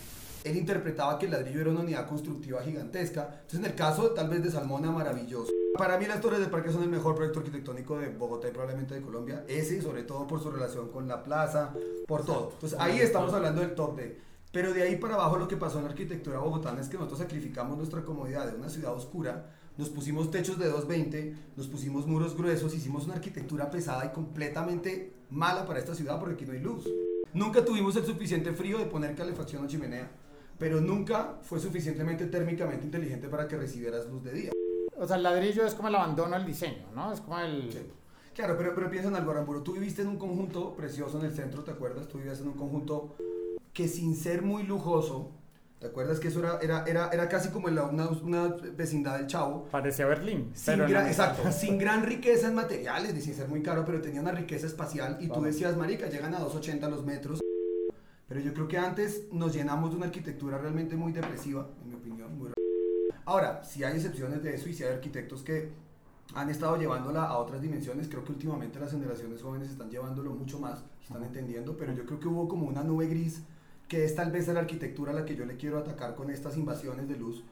Él 0.44 0.56
interpretaba 0.56 1.18
que 1.18 1.26
el 1.26 1.32
ladrillo 1.32 1.60
era 1.60 1.70
una 1.70 1.80
unidad 1.80 2.08
constructiva 2.08 2.62
gigantesca. 2.62 3.28
Entonces, 3.32 3.60
en 3.60 3.64
el 3.66 3.74
caso 3.74 4.10
tal 4.10 4.28
vez 4.28 4.42
de 4.42 4.50
Salmona, 4.50 4.90
maravilloso. 4.90 5.52
Para 5.78 5.98
mí 5.98 6.06
las 6.06 6.20
Torres 6.20 6.40
del 6.40 6.50
Parque 6.50 6.72
son 6.72 6.82
el 6.82 6.88
mejor 6.88 7.14
proyecto 7.14 7.38
arquitectónico 7.38 7.98
de 7.98 8.08
Bogotá 8.08 8.48
y 8.48 8.50
probablemente 8.50 8.94
de 8.94 9.02
Colombia. 9.02 9.44
Ese, 9.48 9.80
sobre 9.80 10.02
todo 10.02 10.26
por 10.26 10.42
su 10.42 10.50
relación 10.50 10.88
con 10.88 11.06
la 11.06 11.22
plaza, 11.22 11.72
por 12.06 12.26
todo. 12.26 12.50
Entonces 12.54 12.78
ahí 12.80 12.98
estamos 12.98 13.32
hablando 13.32 13.60
del 13.60 13.74
top 13.74 13.96
de... 13.96 14.20
Pero 14.50 14.74
de 14.74 14.82
ahí 14.82 14.96
para 14.96 15.14
abajo 15.14 15.38
lo 15.38 15.48
que 15.48 15.56
pasó 15.56 15.78
en 15.78 15.84
la 15.84 15.90
arquitectura 15.90 16.38
bogotana 16.38 16.80
es 16.82 16.88
que 16.88 16.98
nosotros 16.98 17.20
sacrificamos 17.20 17.78
nuestra 17.78 18.02
comodidad 18.02 18.46
de 18.50 18.54
una 18.54 18.68
ciudad 18.68 18.92
oscura, 18.92 19.46
nos 19.78 19.88
pusimos 19.88 20.30
techos 20.30 20.58
de 20.58 20.66
220, 20.66 21.34
nos 21.56 21.68
pusimos 21.68 22.06
muros 22.06 22.36
gruesos, 22.36 22.74
hicimos 22.74 23.06
una 23.06 23.14
arquitectura 23.14 23.70
pesada 23.70 24.04
y 24.04 24.10
completamente 24.10 25.14
mala 25.30 25.64
para 25.64 25.78
esta 25.78 25.94
ciudad 25.94 26.18
porque 26.18 26.34
aquí 26.34 26.44
no 26.44 26.52
hay 26.52 26.60
luz. 26.60 26.86
Nunca 27.32 27.64
tuvimos 27.64 27.96
el 27.96 28.04
suficiente 28.04 28.52
frío 28.52 28.76
de 28.76 28.84
poner 28.84 29.14
calefacción 29.14 29.64
o 29.64 29.68
chimenea, 29.68 30.10
pero 30.62 30.80
nunca 30.80 31.38
fue 31.42 31.58
suficientemente 31.58 32.26
térmicamente 32.26 32.84
inteligente 32.84 33.26
para 33.28 33.48
que 33.48 33.56
recibieras 33.56 34.06
luz 34.08 34.22
de 34.22 34.32
día. 34.32 34.50
O 34.96 35.04
sea, 35.04 35.16
el 35.16 35.24
ladrillo 35.24 35.66
es 35.66 35.74
como 35.74 35.88
el 35.88 35.94
abandono 35.96 36.36
al 36.36 36.46
diseño, 36.46 36.86
¿no? 36.94 37.12
Es 37.12 37.20
como 37.20 37.36
el... 37.40 37.72
Sí. 37.72 37.80
Claro, 38.32 38.54
pero, 38.56 38.72
pero 38.72 38.88
piensa 38.88 39.08
en 39.08 39.16
algo, 39.16 39.32
Aramburu. 39.32 39.64
Tú 39.64 39.72
viviste 39.72 40.02
en 40.02 40.08
un 40.08 40.18
conjunto 40.18 40.72
precioso 40.76 41.18
en 41.18 41.24
el 41.26 41.34
centro, 41.34 41.64
¿te 41.64 41.72
acuerdas? 41.72 42.06
Tú 42.06 42.18
vivías 42.18 42.38
en 42.42 42.46
un 42.46 42.54
conjunto 42.54 43.16
que 43.72 43.88
sin 43.88 44.14
ser 44.14 44.42
muy 44.42 44.62
lujoso, 44.62 45.32
¿te 45.80 45.88
acuerdas 45.88 46.20
que 46.20 46.28
eso 46.28 46.38
era, 46.38 46.60
era, 46.62 46.84
era, 46.86 47.08
era 47.12 47.28
casi 47.28 47.48
como 47.48 47.68
en 47.68 47.74
la- 47.74 47.86
una, 47.86 48.06
una 48.10 48.46
vecindad 48.76 49.18
del 49.18 49.26
Chavo? 49.26 49.64
Parecía 49.68 50.06
Berlín. 50.06 50.52
Sin 50.54 50.74
pero 50.76 50.88
gran, 50.88 51.02
no. 51.02 51.08
exacto, 51.10 51.50
sin 51.50 51.76
gran 51.76 52.04
riqueza 52.04 52.46
en 52.46 52.54
materiales, 52.54 53.12
ni 53.12 53.20
sin 53.20 53.34
ser 53.34 53.48
muy 53.48 53.64
caro, 53.64 53.84
pero 53.84 54.00
tenía 54.00 54.20
una 54.20 54.30
riqueza 54.30 54.68
espacial 54.68 55.16
y 55.18 55.24
tú 55.26 55.32
Claro. 55.32 55.46
decías, 55.48 55.76
marica, 55.76 56.06
llegan 56.08 56.32
a 56.36 56.38
280 56.38 56.88
los 56.88 57.04
metros. 57.04 57.40
Pero 58.32 58.46
yo 58.46 58.54
creo 58.54 58.66
que 58.66 58.78
antes 58.78 59.24
nos 59.30 59.52
llenamos 59.52 59.90
de 59.90 59.96
una 59.98 60.06
arquitectura 60.06 60.56
realmente 60.56 60.96
muy 60.96 61.12
depresiva, 61.12 61.68
en 61.82 61.90
mi 61.90 61.94
opinión. 61.96 62.38
Muy... 62.38 62.48
Ahora, 63.26 63.62
si 63.62 63.84
hay 63.84 63.96
excepciones 63.96 64.42
de 64.42 64.54
eso 64.54 64.70
y 64.70 64.72
si 64.72 64.82
hay 64.84 64.94
arquitectos 64.94 65.42
que 65.42 65.68
han 66.34 66.48
estado 66.48 66.78
llevándola 66.78 67.24
a 67.24 67.36
otras 67.36 67.60
dimensiones. 67.60 68.08
Creo 68.08 68.24
que 68.24 68.32
últimamente 68.32 68.80
las 68.80 68.90
generaciones 68.90 69.42
jóvenes 69.42 69.68
están 69.68 69.90
llevándolo 69.90 70.30
mucho 70.30 70.58
más, 70.58 70.82
están 71.02 71.22
entendiendo, 71.24 71.76
pero 71.76 71.92
yo 71.92 72.06
creo 72.06 72.20
que 72.20 72.28
hubo 72.28 72.48
como 72.48 72.66
una 72.66 72.82
nube 72.82 73.06
gris 73.06 73.42
que 73.86 74.02
es 74.06 74.14
tal 74.14 74.32
vez 74.32 74.48
la 74.48 74.60
arquitectura 74.60 75.12
a 75.12 75.14
la 75.14 75.26
que 75.26 75.36
yo 75.36 75.44
le 75.44 75.58
quiero 75.58 75.76
atacar 75.76 76.14
con 76.14 76.30
estas 76.30 76.56
invasiones 76.56 77.06
de 77.10 77.18
luz. 77.18 77.44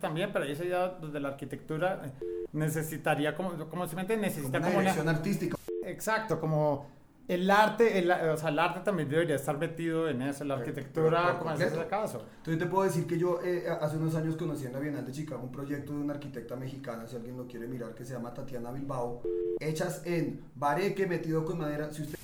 También, 0.00 0.30
pero 0.32 0.44
esa 0.44 0.64
idea 0.64 0.88
de 0.88 1.20
la 1.20 1.28
arquitectura 1.28 2.02
eh, 2.04 2.46
necesitaría 2.52 3.36
como, 3.36 3.50
como 3.68 3.86
simplemente 3.86 4.14
Como 4.14 4.26
necesita 4.26 4.58
una 4.58 4.66
como 4.66 4.78
una, 4.80 4.90
dirección 4.90 5.08
artística. 5.08 5.56
exacto, 5.84 6.40
como 6.40 6.99
el 7.30 7.48
arte, 7.48 7.98
el, 8.00 8.10
o 8.10 8.36
sea, 8.36 8.48
el 8.48 8.58
arte 8.58 8.80
también 8.80 9.08
debería 9.08 9.36
estar 9.36 9.56
metido 9.56 10.08
en 10.08 10.20
eso, 10.22 10.44
la 10.44 10.54
arquitectura, 10.54 11.38
como 11.38 11.52
ese 11.52 11.66
completo. 11.66 11.88
caso. 11.88 12.22
Entonces 12.38 12.58
te 12.58 12.66
puedo 12.66 12.82
decir 12.82 13.06
que 13.06 13.18
yo 13.18 13.40
eh, 13.44 13.66
hace 13.80 13.98
unos 13.98 14.16
años 14.16 14.36
conocí 14.36 14.66
en 14.66 14.72
la 14.72 14.80
Bienal 14.80 15.06
de 15.06 15.12
Chicago 15.12 15.40
un 15.40 15.52
proyecto 15.52 15.92
de 15.92 16.00
una 16.00 16.14
arquitecta 16.14 16.56
mexicana, 16.56 17.06
si 17.06 17.14
alguien 17.14 17.36
lo 17.36 17.46
quiere 17.46 17.68
mirar, 17.68 17.94
que 17.94 18.04
se 18.04 18.14
llama 18.14 18.34
Tatiana 18.34 18.72
Bilbao, 18.72 19.22
hechas 19.60 20.02
en 20.06 20.40
bareque 20.56 21.06
metido 21.06 21.44
con 21.44 21.58
madera. 21.58 21.92
Si 21.92 22.02
usted 22.02 22.18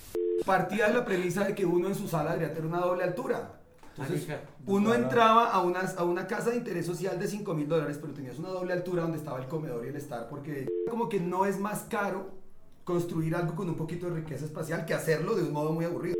partía 0.45 0.89
de 0.89 0.95
la 0.95 1.05
premisa 1.05 1.45
de 1.45 1.55
que 1.55 1.65
uno 1.65 1.87
en 1.87 1.95
su 1.95 2.09
sala 2.09 2.33
debería 2.33 2.53
tener 2.53 2.69
una 2.69 2.81
doble 2.81 3.05
altura. 3.05 3.61
Entonces, 3.97 4.27
uno 4.67 4.93
entraba 4.93 5.53
a 5.53 5.63
una, 5.63 5.81
a 5.81 6.05
una 6.05 6.27
casa 6.27 6.51
de 6.51 6.57
interés 6.57 6.85
social 6.85 7.19
de 7.19 7.29
5 7.29 7.55
mil 7.55 7.69
dólares, 7.69 7.99
pero 8.01 8.13
tenías 8.13 8.39
una 8.39 8.49
doble 8.49 8.73
altura 8.73 9.03
donde 9.03 9.19
estaba 9.19 9.39
el 9.39 9.47
comedor 9.47 9.87
y 9.87 9.89
el 9.89 9.97
estar, 9.97 10.29
porque 10.29 10.67
como 10.91 11.09
que 11.09 11.21
no 11.21 11.47
es 11.47 11.59
más 11.59 11.85
caro 11.85 12.36
construir 12.87 13.35
algo 13.35 13.57
con 13.57 13.69
un 13.69 13.75
poquito 13.75 14.09
de 14.09 14.15
riqueza 14.15 14.45
espacial 14.45 14.87
que 14.87 14.95
hacerlo 14.95 15.35
de 15.35 15.43
un 15.43 15.53
modo 15.53 15.73
muy 15.73 15.85
aburrido. 15.85 16.15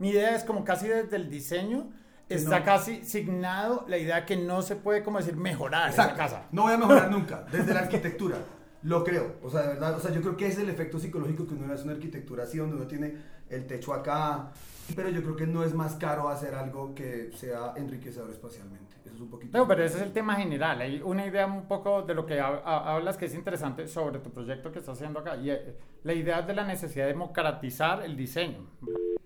Mi 0.00 0.10
idea 0.10 0.34
es 0.34 0.42
como 0.42 0.64
casi 0.64 0.88
desde 0.88 1.14
el 1.14 1.30
diseño 1.30 1.90
está 2.28 2.58
no. 2.58 2.64
casi 2.64 3.04
signado 3.04 3.84
la 3.88 3.98
idea 3.98 4.26
que 4.26 4.36
no 4.36 4.60
se 4.62 4.74
puede, 4.74 5.04
como 5.04 5.18
decir, 5.18 5.36
mejorar 5.36 5.90
esa 5.90 6.14
casa. 6.14 6.48
No 6.50 6.62
voy 6.62 6.72
a 6.72 6.76
mejorar 6.76 7.08
nunca, 7.12 7.46
desde 7.52 7.72
la 7.72 7.80
arquitectura. 7.80 8.36
Lo 8.82 9.02
creo, 9.02 9.34
o 9.42 9.50
sea, 9.50 9.62
de 9.62 9.68
verdad, 9.68 9.96
o 9.96 10.00
sea, 10.00 10.12
yo 10.12 10.20
creo 10.20 10.36
que 10.36 10.46
es 10.46 10.58
el 10.58 10.68
efecto 10.68 10.98
psicológico 11.00 11.46
que 11.46 11.54
uno 11.54 11.72
hace 11.72 11.82
una 11.84 11.92
arquitectura 11.94 12.44
así, 12.44 12.58
donde 12.58 12.76
uno 12.76 12.86
tiene 12.86 13.14
el 13.50 13.66
techo 13.66 13.92
acá, 13.92 14.50
pero 14.94 15.08
yo 15.08 15.20
creo 15.22 15.34
que 15.34 15.46
no 15.48 15.64
es 15.64 15.74
más 15.74 15.96
caro 15.96 16.28
hacer 16.28 16.54
algo 16.54 16.94
que 16.94 17.30
sea 17.36 17.72
enriquecedor 17.76 18.30
espacialmente. 18.30 18.94
Eso 19.04 19.14
es 19.16 19.20
un 19.20 19.30
poquito. 19.30 19.56
No, 19.58 19.66
pero 19.66 19.82
ese 19.82 19.96
es 19.96 20.02
el 20.02 20.12
tema 20.12 20.36
general. 20.36 20.80
Hay 20.80 21.02
una 21.02 21.26
idea 21.26 21.46
un 21.46 21.66
poco 21.66 22.02
de 22.02 22.14
lo 22.14 22.24
que 22.24 22.38
ha- 22.38 22.62
ha- 22.64 22.94
hablas 22.94 23.16
que 23.16 23.24
es 23.24 23.34
interesante 23.34 23.88
sobre 23.88 24.20
tu 24.20 24.30
proyecto 24.30 24.70
que 24.70 24.78
estás 24.78 24.96
haciendo 24.96 25.18
acá. 25.20 25.36
Y 25.36 25.50
eh, 25.50 25.76
la 26.04 26.12
idea 26.12 26.42
de 26.42 26.54
la 26.54 26.64
necesidad 26.64 27.06
de 27.06 27.12
democratizar 27.12 28.02
el 28.04 28.16
diseño. 28.16 28.58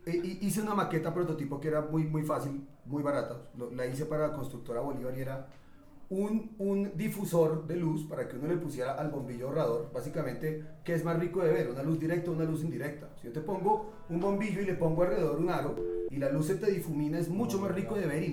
Hi- 0.06 0.38
hice 0.40 0.62
una 0.62 0.74
maqueta 0.74 1.12
prototipo 1.12 1.60
que 1.60 1.68
era 1.68 1.80
muy, 1.82 2.04
muy 2.04 2.22
fácil, 2.22 2.66
muy 2.86 3.02
barata. 3.02 3.36
La 3.74 3.84
hice 3.86 4.06
para 4.06 4.28
la 4.28 4.32
constructora 4.34 4.80
Bolívar 4.80 5.12
y 5.16 5.20
era 5.20 5.46
un, 6.12 6.54
un 6.58 6.92
difusor 6.94 7.66
de 7.66 7.76
luz 7.76 8.04
para 8.04 8.28
que 8.28 8.36
uno 8.36 8.48
le 8.48 8.58
pusiera 8.58 8.92
al 8.92 9.10
bombillo 9.10 9.48
ahorrador. 9.48 9.90
Básicamente, 9.92 10.62
¿qué 10.84 10.94
es 10.94 11.04
más 11.04 11.18
rico 11.18 11.42
de 11.42 11.50
ver? 11.50 11.70
¿Una 11.70 11.82
luz 11.82 11.98
directa 11.98 12.30
o 12.30 12.34
una 12.34 12.44
luz 12.44 12.62
indirecta? 12.62 13.08
Si 13.16 13.26
yo 13.26 13.32
te 13.32 13.40
pongo 13.40 13.92
un 14.10 14.20
bombillo 14.20 14.60
y 14.60 14.66
le 14.66 14.74
pongo 14.74 15.02
alrededor 15.02 15.38
un 15.38 15.48
aro 15.48 15.74
y 16.10 16.16
la 16.18 16.30
luz 16.30 16.48
se 16.48 16.56
te 16.56 16.70
difumina, 16.70 17.18
es 17.18 17.30
mucho 17.30 17.58
más 17.58 17.72
rico 17.72 17.94
de 17.94 18.06
ver. 18.06 18.30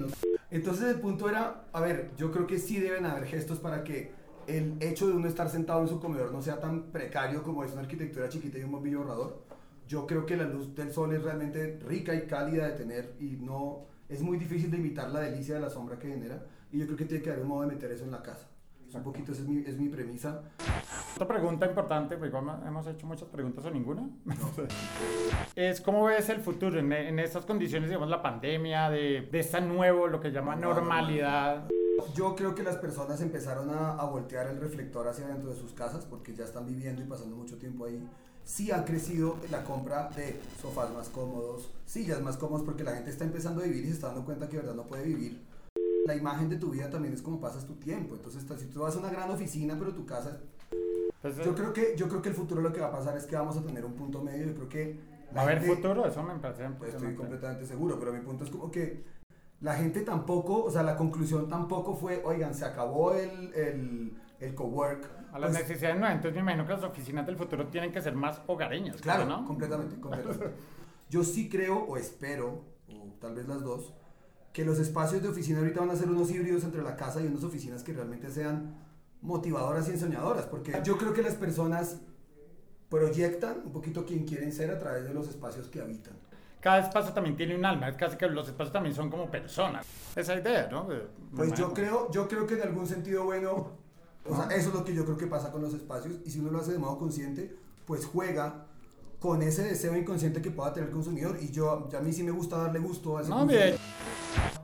Entonces 0.52 0.90
el 0.90 1.00
punto 1.00 1.30
era, 1.30 1.68
a 1.72 1.80
ver, 1.80 2.12
yo 2.18 2.32
creo 2.32 2.46
que 2.46 2.60
sí 2.60 2.80
deben 2.80 3.06
haber 3.06 3.26
gestos 3.26 3.60
para 3.60 3.84
que 3.84 4.12
el 4.48 4.76
hecho 4.82 5.08
de 5.08 5.14
uno 5.14 5.28
estar 5.28 5.50
sentado 5.50 5.82
en 5.82 5.88
su 5.88 6.02
comedor 6.02 6.34
no 6.34 6.42
sea 6.42 6.60
tan 6.60 6.92
precario 6.92 7.44
como 7.44 7.64
es 7.64 7.72
una 7.72 7.82
arquitectura 7.82 8.28
chiquita 8.28 8.58
y 8.58 8.64
un 8.64 8.72
bombillo 8.72 9.00
ahorrador. 9.00 9.42
Yo 9.88 10.06
creo 10.06 10.26
que 10.26 10.36
la 10.36 10.46
luz 10.46 10.76
del 10.76 10.92
sol 10.92 11.14
es 11.14 11.24
realmente 11.24 11.80
rica 11.88 12.14
y 12.14 12.28
cálida 12.28 12.68
de 12.68 12.74
tener 12.74 13.16
y 13.20 13.38
no 13.38 13.86
es 14.10 14.22
muy 14.22 14.38
difícil 14.38 14.72
de 14.72 14.78
imitar 14.78 15.10
la 15.12 15.22
delicia 15.22 15.56
de 15.56 15.62
la 15.62 15.70
sombra 15.70 15.98
que 15.98 16.10
genera 16.10 16.44
y 16.72 16.80
yo 16.80 16.86
creo 16.86 16.98
que 16.98 17.06
tiene 17.06 17.24
que 17.24 17.30
haber 17.30 17.44
un 17.44 17.50
modo 17.50 17.62
de 17.62 17.68
meter 17.76 17.92
eso 17.92 18.04
en 18.04 18.12
la 18.12 18.22
casa. 18.22 18.48
Un 18.92 19.04
poquito 19.04 19.32
esa 19.32 19.44
es 19.44 19.48
mi, 19.48 19.60
es 19.60 19.78
mi 19.78 19.88
premisa. 19.88 20.42
Otra 21.14 21.28
pregunta 21.28 21.68
importante, 21.68 22.18
porque 22.18 22.36
igual 22.36 22.60
hemos 22.66 22.88
hecho 22.88 23.06
muchas 23.06 23.30
preguntas 23.30 23.64
o 23.64 23.70
ninguna, 23.70 24.10
es 25.56 25.80
cómo 25.82 26.06
ves 26.06 26.28
el 26.30 26.40
futuro 26.40 26.80
en, 26.80 26.92
en 26.92 27.20
estas 27.20 27.46
condiciones, 27.46 27.90
digamos, 27.90 28.10
la 28.10 28.24
pandemia, 28.24 28.90
de, 28.90 29.30
de 29.32 29.40
esta 29.40 29.60
nuevo, 29.62 30.08
lo 30.08 30.20
que 30.20 30.32
llama 30.32 30.56
normalidad. 30.56 31.68
Yo 32.16 32.36
creo 32.36 32.56
que 32.56 32.64
las 32.64 32.78
personas 32.78 33.22
empezaron 33.22 33.70
a, 33.70 33.92
a 33.92 34.06
voltear 34.06 34.48
el 34.48 34.60
reflector 34.60 35.08
hacia 35.08 35.28
dentro 35.28 35.52
de 35.52 35.56
sus 35.56 35.74
casas 35.74 36.06
porque 36.06 36.34
ya 36.34 36.46
están 36.46 36.66
viviendo 36.66 37.04
y 37.04 37.06
pasando 37.06 37.36
mucho 37.36 37.60
tiempo 37.60 37.86
ahí. 37.86 38.04
Sí 38.50 38.72
ha 38.72 38.84
crecido 38.84 39.36
la 39.52 39.64
compra 39.64 40.10
de 40.16 40.40
sofás 40.60 40.92
más 40.92 41.08
cómodos, 41.10 41.70
sillas 41.86 42.20
más 42.20 42.36
cómodas 42.36 42.66
porque 42.66 42.84
la 42.84 42.94
gente 42.94 43.12
está 43.12 43.24
empezando 43.24 43.62
a 43.62 43.66
vivir 43.66 43.84
y 43.84 43.88
se 43.90 43.94
está 43.94 44.08
dando 44.08 44.26
cuenta 44.26 44.50
que 44.50 44.56
de 44.58 44.64
verdad 44.64 44.74
no 44.76 44.88
puede 44.88 45.04
vivir. 45.04 45.40
La 46.08 46.16
imagen 46.16 46.50
de 46.50 46.56
tu 46.56 46.72
vida 46.72 46.90
también 46.90 47.14
es 47.14 47.22
como 47.22 47.40
pasas 47.40 47.68
tu 47.68 47.76
tiempo. 47.76 48.16
Entonces, 48.16 48.44
si 48.60 48.66
tú 48.66 48.80
vas 48.80 48.96
a 48.96 49.00
una 49.00 49.12
gran 49.12 49.30
oficina, 49.30 49.76
pero 49.78 49.94
tu 49.94 50.04
casa 50.08 50.40
Entonces, 50.72 51.46
Yo 51.46 51.54
creo 51.54 51.74
que 51.74 51.96
yo 51.96 52.10
creo 52.10 52.24
que 52.24 52.30
el 52.30 52.36
futuro 52.36 52.62
lo 52.62 52.74
que 52.74 52.82
va 52.82 52.88
a 52.88 52.92
pasar 52.92 53.16
es 53.16 53.28
que 53.28 53.36
vamos 53.36 53.56
a 53.56 53.62
tener 53.62 53.86
un 53.86 53.94
punto 53.94 54.24
medio. 54.24 54.48
Yo 54.48 54.56
creo 54.56 54.70
que 54.70 55.00
¿Va 55.38 55.44
a 55.44 55.48
gente- 55.48 55.68
futuro? 55.68 56.08
Eso 56.08 56.24
me 56.24 56.34
parece 56.40 56.66
Estoy 56.88 57.14
completamente 57.14 57.68
seguro, 57.68 58.00
pero 58.00 58.12
mi 58.12 58.22
punto 58.22 58.46
es 58.46 58.50
como 58.50 58.72
que 58.72 59.04
la 59.62 59.76
gente 59.76 60.02
tampoco, 60.02 60.64
o 60.64 60.72
sea, 60.72 60.82
la 60.82 60.98
conclusión 60.98 61.50
tampoco 61.50 61.94
fue, 61.94 62.24
oigan, 62.26 62.56
se 62.56 62.66
acabó 62.66 63.14
el, 63.14 63.54
el, 63.54 64.18
el 64.40 64.56
cowork. 64.56 65.19
A 65.32 65.40
las 65.40 65.52
Pues, 65.52 65.62
necesidades 65.64 65.98
nuevas. 65.98 66.16
Entonces 66.16 66.36
me 66.36 66.42
imagino 66.42 66.66
que 66.66 66.74
las 66.74 66.84
oficinas 66.84 67.26
del 67.26 67.36
futuro 67.38 67.68
tienen 67.68 67.92
que 67.92 68.02
ser 68.02 68.16
más 68.16 68.42
hogareñas. 68.48 68.98
Claro, 69.02 69.26
¿no? 69.26 69.46
completamente, 69.46 70.00
completamente. 70.00 70.50
Yo 71.10 71.24
sí 71.24 71.50
creo 71.50 71.78
o 71.78 71.98
espero, 71.98 72.64
o 72.88 73.14
tal 73.20 73.36
vez 73.36 73.48
las 73.48 73.64
dos, 73.64 73.94
que 74.54 74.64
los 74.66 74.80
espacios 74.80 75.22
de 75.22 75.30
oficina 75.30 75.60
ahorita 75.60 75.80
van 75.82 75.92
a 75.92 75.96
ser 75.96 76.10
unos 76.10 76.30
híbridos 76.32 76.64
entre 76.64 76.82
la 76.84 76.96
casa 76.96 77.22
y 77.22 77.28
unas 77.28 77.44
oficinas 77.44 77.84
que 77.84 77.94
realmente 77.94 78.30
sean 78.32 78.76
motivadoras 79.22 79.88
y 79.90 79.92
ensoñadoras, 79.92 80.46
porque 80.46 80.80
yo 80.84 80.98
creo 80.98 81.14
que 81.14 81.22
las 81.22 81.36
personas 81.36 82.00
proyectan 82.90 83.62
un 83.66 83.72
poquito 83.72 84.06
quién 84.06 84.26
quieren 84.26 84.52
ser 84.52 84.72
a 84.72 84.80
través 84.80 85.04
de 85.06 85.14
los 85.14 85.28
espacios 85.28 85.68
que 85.68 85.82
habitan. 85.82 86.14
Cada 86.60 86.80
espacio 86.80 87.14
también 87.14 87.38
tiene 87.38 87.56
un 87.56 87.64
alma. 87.64 87.88
Es 87.88 87.96
casi 87.96 88.18
que 88.18 88.28
los 88.28 88.48
espacios 88.48 88.74
también 88.74 88.94
son 88.96 89.10
como 89.10 89.30
personas. 89.30 89.86
Esa 90.16 90.36
idea, 90.36 90.68
¿no? 90.70 90.86
De- 90.86 91.08
Pues 91.36 91.54
yo 91.54 91.74
creo, 91.74 92.12
yo 92.12 92.28
creo 92.28 92.46
que 92.46 92.56
en 92.56 92.64
algún 92.64 92.86
sentido 92.86 93.24
bueno, 93.24 93.72
o 94.26 94.36
sea, 94.36 94.46
eso 94.56 94.70
es 94.70 94.74
lo 94.76 94.84
que 94.84 94.94
yo 94.94 95.06
creo 95.06 95.18
que 95.18 95.28
pasa 95.28 95.52
con 95.52 95.62
los 95.62 95.74
espacios 95.74 96.16
y 96.26 96.32
si 96.32 96.40
uno 96.40 96.52
lo 96.52 96.60
hace 96.60 96.72
de 96.74 96.80
modo 96.80 96.98
consciente, 96.98 97.56
pues 97.86 98.06
juega 98.06 98.66
con 99.20 99.42
ese 99.42 99.64
deseo 99.64 99.96
inconsciente 99.98 100.42
que 100.42 100.52
pueda 100.52 100.72
tener 100.74 100.90
el 100.90 100.96
consumidor 100.96 101.38
y 101.42 101.50
yo, 101.52 101.90
a 101.96 102.00
mí 102.02 102.14
sí 102.14 102.24
me 102.24 102.32
gusta 102.32 102.58
darle 102.58 102.80
gusto 102.80 103.18
a 103.18 103.22
ese 103.22 103.30
No, 103.30 103.46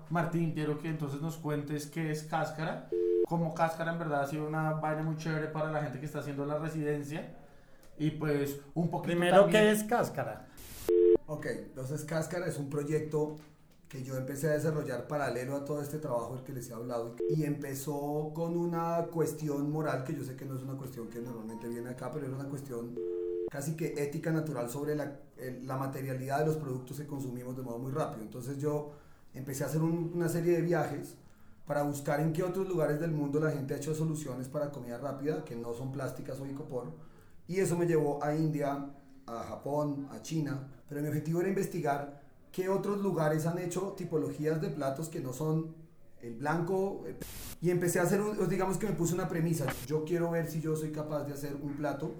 Martín, 0.09 0.51
quiero 0.53 0.79
que 0.79 0.87
entonces 0.89 1.21
nos 1.21 1.35
cuentes 1.37 1.87
qué 1.87 2.11
es 2.11 2.23
Cáscara. 2.23 2.89
Como 3.27 3.53
Cáscara 3.55 3.91
en 3.91 3.99
verdad 3.99 4.21
ha 4.21 4.27
sido 4.27 4.47
una 4.47 4.73
vaina 4.73 5.01
muy 5.01 5.17
chévere 5.17 5.47
para 5.47 5.71
la 5.71 5.81
gente 5.81 5.99
que 5.99 6.05
está 6.05 6.19
haciendo 6.19 6.45
la 6.45 6.59
residencia. 6.59 7.35
Y 7.97 8.11
pues 8.11 8.59
un 8.75 8.89
poquito 8.89 9.07
primero, 9.07 9.41
también- 9.41 9.63
¿qué 9.63 9.71
es 9.71 9.83
cáscara? 9.83 10.47
Ok, 11.27 11.45
entonces 11.47 12.03
Cáscara 12.05 12.45
es 12.45 12.57
un 12.59 12.69
proyecto 12.69 13.37
que 13.95 14.03
yo 14.03 14.17
empecé 14.17 14.49
a 14.49 14.53
desarrollar 14.53 15.07
paralelo 15.07 15.55
a 15.55 15.63
todo 15.63 15.81
este 15.81 15.99
trabajo 15.99 16.35
del 16.35 16.43
que 16.43 16.51
les 16.53 16.69
he 16.69 16.73
hablado 16.73 17.15
y 17.29 17.43
empezó 17.45 18.31
con 18.33 18.57
una 18.57 19.05
cuestión 19.11 19.71
moral 19.71 20.03
que 20.03 20.13
yo 20.13 20.23
sé 20.23 20.35
que 20.35 20.43
no 20.45 20.55
es 20.57 20.63
una 20.63 20.73
cuestión 20.77 21.07
que 21.07 21.21
normalmente 21.21 21.69
viene 21.69 21.89
acá, 21.91 22.11
pero 22.11 22.25
era 22.25 22.35
una 22.35 22.49
cuestión 22.49 22.93
casi 23.49 23.75
que 23.77 23.93
ética 24.03 24.31
natural 24.31 24.69
sobre 24.69 24.95
la, 24.95 25.17
la 25.63 25.77
materialidad 25.77 26.39
de 26.39 26.47
los 26.47 26.57
productos 26.57 26.97
que 26.99 27.05
consumimos 27.07 27.55
de 27.55 27.63
modo 27.63 27.77
muy 27.79 27.91
rápido. 27.91 28.21
Entonces 28.23 28.57
yo 28.57 28.91
empecé 29.33 29.63
a 29.63 29.67
hacer 29.67 29.81
un- 29.81 30.11
una 30.13 30.27
serie 30.27 30.53
de 30.57 30.61
viajes 30.61 31.15
para 31.65 31.83
buscar 31.83 32.19
en 32.19 32.33
qué 32.33 32.43
otros 32.43 32.67
lugares 32.67 32.99
del 32.99 33.11
mundo 33.11 33.39
la 33.39 33.51
gente 33.51 33.75
ha 33.75 33.77
hecho 33.77 33.95
soluciones 33.95 34.49
para 34.49 34.71
comida 34.71 34.97
rápida 34.97 35.45
que 35.45 35.55
no 35.55 35.73
son 35.73 35.93
plásticas 35.93 36.37
o 36.41 36.45
icopor. 36.45 36.91
Y 37.47 37.59
eso 37.59 37.77
me 37.77 37.85
llevó 37.87 38.21
a 38.21 38.35
India, 38.35 38.87
a 39.25 39.43
Japón, 39.43 40.07
a 40.11 40.21
China. 40.21 40.67
Pero 40.89 41.01
mi 41.01 41.07
objetivo 41.07 41.39
era 41.39 41.47
investigar 41.49 42.24
qué 42.55 42.69
otros 42.69 43.01
lugares 43.01 43.45
han 43.47 43.59
hecho 43.59 43.95
tipologías 43.97 44.61
de 44.61 44.69
platos 44.69 45.09
que 45.09 45.19
no 45.19 45.33
son 45.33 45.75
el 46.21 46.35
blanco. 46.35 47.03
Y 47.59 47.69
empecé 47.69 47.99
a 47.99 48.03
hacer, 48.03 48.21
un, 48.21 48.47
digamos 48.47 48.77
que 48.77 48.87
me 48.87 48.93
puse 48.93 49.13
una 49.13 49.27
premisa. 49.27 49.65
Yo 49.85 50.05
quiero 50.05 50.31
ver 50.31 50.49
si 50.49 50.61
yo 50.61 50.73
soy 50.77 50.91
capaz 50.91 51.25
de 51.25 51.33
hacer 51.33 51.53
un 51.61 51.73
plato 51.73 52.13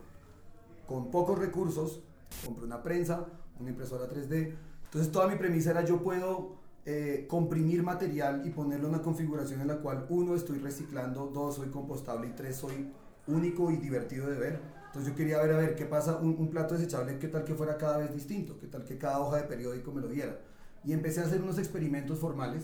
con 0.88 1.10
pocos 1.10 1.40
recursos. 1.40 2.02
Compré 2.44 2.66
una 2.66 2.84
prensa, 2.84 3.26
una 3.62 3.70
impresora 3.70 4.10
3D. 4.10 4.54
Entonces 4.84 5.10
toda 5.10 5.28
mi 5.28 5.38
premisa 5.38 5.72
era 5.72 5.86
yo 5.86 6.04
puedo 6.04 6.58
eh, 6.86 7.28
comprimir 7.30 7.82
material 7.82 8.46
y 8.46 8.50
ponerlo 8.50 8.90
en 8.90 8.96
una 8.96 9.04
configuración 9.04 9.62
en 9.62 9.68
la 9.68 9.78
cual 9.78 10.06
uno 10.10 10.36
estoy 10.36 10.60
reciclando, 10.60 11.32
dos 11.34 11.56
soy 11.56 11.70
compostable 11.70 12.28
y 12.28 12.32
tres 12.32 12.58
soy 12.58 12.92
único 13.28 13.72
y 13.72 13.78
divertido 13.78 14.28
de 14.28 14.38
ver. 14.38 14.60
Entonces 14.96 15.12
yo 15.12 15.18
quería 15.18 15.42
ver 15.42 15.52
a 15.52 15.58
ver 15.58 15.76
qué 15.76 15.84
pasa, 15.84 16.16
un, 16.16 16.38
un 16.40 16.50
plato 16.50 16.74
desechable, 16.74 17.20
qué 17.20 17.28
tal 17.28 17.44
que 17.44 17.54
fuera 17.54 17.76
cada 17.76 17.98
vez 17.98 18.14
distinto, 18.14 18.58
qué 18.58 18.68
tal 18.68 18.86
que 18.86 18.98
cada 18.98 19.20
hoja 19.20 19.36
de 19.36 19.44
periódico 19.44 19.92
me 19.92 20.00
lo 20.00 20.08
diera. 20.08 20.40
Y 20.86 20.94
empecé 20.94 21.20
a 21.20 21.26
hacer 21.26 21.42
unos 21.42 21.58
experimentos 21.58 22.18
formales 22.18 22.64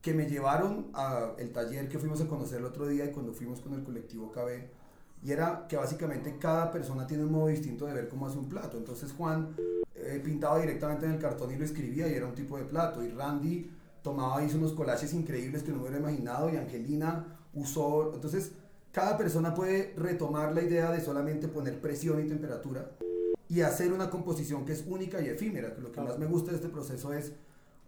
que 0.00 0.14
me 0.14 0.26
llevaron 0.26 0.86
al 0.94 1.36
taller 1.52 1.90
que 1.90 1.98
fuimos 1.98 2.22
a 2.22 2.26
conocer 2.26 2.60
el 2.60 2.64
otro 2.64 2.88
día 2.88 3.04
y 3.04 3.10
cuando 3.10 3.34
fuimos 3.34 3.60
con 3.60 3.74
el 3.74 3.84
colectivo 3.84 4.32
KB. 4.32 4.64
Y 5.22 5.30
era 5.30 5.66
que 5.68 5.76
básicamente 5.76 6.38
cada 6.38 6.72
persona 6.72 7.06
tiene 7.06 7.24
un 7.24 7.32
modo 7.32 7.48
distinto 7.48 7.84
de 7.84 7.92
ver 7.92 8.08
cómo 8.08 8.26
hace 8.26 8.38
un 8.38 8.48
plato. 8.48 8.78
Entonces 8.78 9.12
Juan 9.12 9.54
eh, 9.94 10.22
pintaba 10.24 10.58
directamente 10.60 11.04
en 11.04 11.12
el 11.12 11.18
cartón 11.18 11.52
y 11.52 11.56
lo 11.56 11.66
escribía 11.66 12.08
y 12.08 12.14
era 12.14 12.24
un 12.24 12.34
tipo 12.34 12.56
de 12.56 12.64
plato. 12.64 13.04
Y 13.04 13.10
Randy 13.10 13.70
tomaba, 14.02 14.42
hizo 14.42 14.56
unos 14.56 14.72
collages 14.72 15.12
increíbles 15.12 15.62
que 15.64 15.72
no 15.72 15.82
hubiera 15.82 15.98
imaginado 15.98 16.48
y 16.50 16.56
Angelina 16.56 17.26
usó... 17.52 18.14
Entonces 18.14 18.52
cada 18.92 19.16
persona 19.16 19.54
puede 19.54 19.94
retomar 19.96 20.54
la 20.54 20.62
idea 20.62 20.90
de 20.90 21.00
solamente 21.00 21.48
poner 21.48 21.80
presión 21.80 22.24
y 22.24 22.28
temperatura 22.28 22.90
y 23.48 23.62
hacer 23.62 23.92
una 23.92 24.10
composición 24.10 24.64
que 24.64 24.72
es 24.72 24.84
única 24.86 25.20
y 25.20 25.28
efímera. 25.28 25.74
Lo 25.78 25.92
que 25.92 26.00
más 26.00 26.18
me 26.18 26.26
gusta 26.26 26.50
de 26.50 26.56
este 26.56 26.68
proceso 26.68 27.12
es 27.12 27.32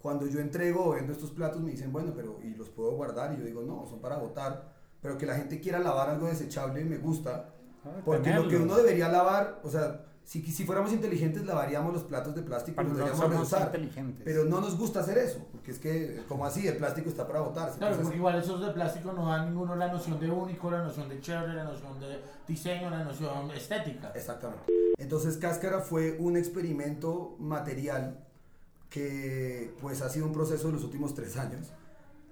cuando 0.01 0.27
yo 0.27 0.41
entrego 0.41 0.85
o 0.87 0.91
vendo 0.93 1.13
estos 1.13 1.31
platos 1.31 1.61
me 1.61 1.71
dicen, 1.71 1.93
bueno, 1.93 2.13
pero 2.15 2.39
¿y 2.43 2.55
los 2.55 2.71
puedo 2.71 2.93
guardar? 2.93 3.35
Y 3.35 3.39
yo 3.39 3.45
digo, 3.45 3.63
no, 3.63 3.87
son 3.87 4.01
para 4.01 4.17
botar. 4.17 4.73
Pero 5.03 5.17
que 5.17 5.27
la 5.27 5.35
gente 5.35 5.61
quiera 5.61 5.79
lavar 5.79 6.11
algo 6.11 6.27
desechable 6.27 6.85
me 6.85 6.99
gusta. 6.99 7.51
Ah, 7.85 8.01
Porque 8.05 8.33
lo 8.33 8.49
que 8.49 8.57
uno 8.57 8.77
debería 8.77 9.09
lavar, 9.09 9.61
o 9.63 9.71
sea, 9.71 10.05
si, 10.25 10.43
si 10.43 10.65
fuéramos 10.65 10.93
inteligentes 10.93 11.45
lavaríamos 11.45 11.93
los 11.93 12.05
platos 12.05 12.35
de 12.35 12.43
plástico 12.43 12.81
y 12.83 12.85
Pero 12.85 12.99
los 13.07 13.19
no 13.19 13.29
reusar. 13.29 13.67
inteligentes. 13.67 14.23
Pero 14.25 14.45
no 14.45 14.61
nos 14.61 14.79
gusta 14.79 15.01
hacer 15.01 15.19
eso, 15.19 15.45
porque 15.51 15.73
es 15.73 15.79
que, 15.79 16.23
como 16.29 16.47
así, 16.47 16.69
el 16.69 16.77
plástico 16.77 17.09
está 17.09 17.27
para 17.27 17.41
botarse. 17.41 17.79
Claro, 17.79 17.97
porque 18.01 18.17
igual 18.17 18.39
esos 18.39 18.65
de 18.65 18.73
plástico 18.73 19.13
no 19.13 19.27
dan 19.27 19.47
ninguno 19.47 19.75
la 19.75 19.89
noción 19.93 20.21
de 20.21 20.31
único, 20.31 20.71
la 20.71 20.85
noción 20.85 21.09
de 21.09 21.21
chévere, 21.21 21.55
la 21.55 21.65
noción 21.65 21.99
de 21.99 22.21
diseño, 22.47 22.91
la 22.91 23.03
noción 23.05 23.51
estética. 23.51 24.13
Exactamente. 24.15 24.65
Entonces 24.99 25.37
Cáscara 25.37 25.81
fue 25.81 26.17
un 26.19 26.37
experimento 26.37 27.35
material 27.39 28.25
que 28.89 29.75
pues 29.81 30.03
ha 30.03 30.09
sido 30.09 30.27
un 30.27 30.33
proceso 30.33 30.67
de 30.69 30.75
los 30.75 30.85
últimos 30.85 31.15
tres 31.15 31.37
años 31.37 31.69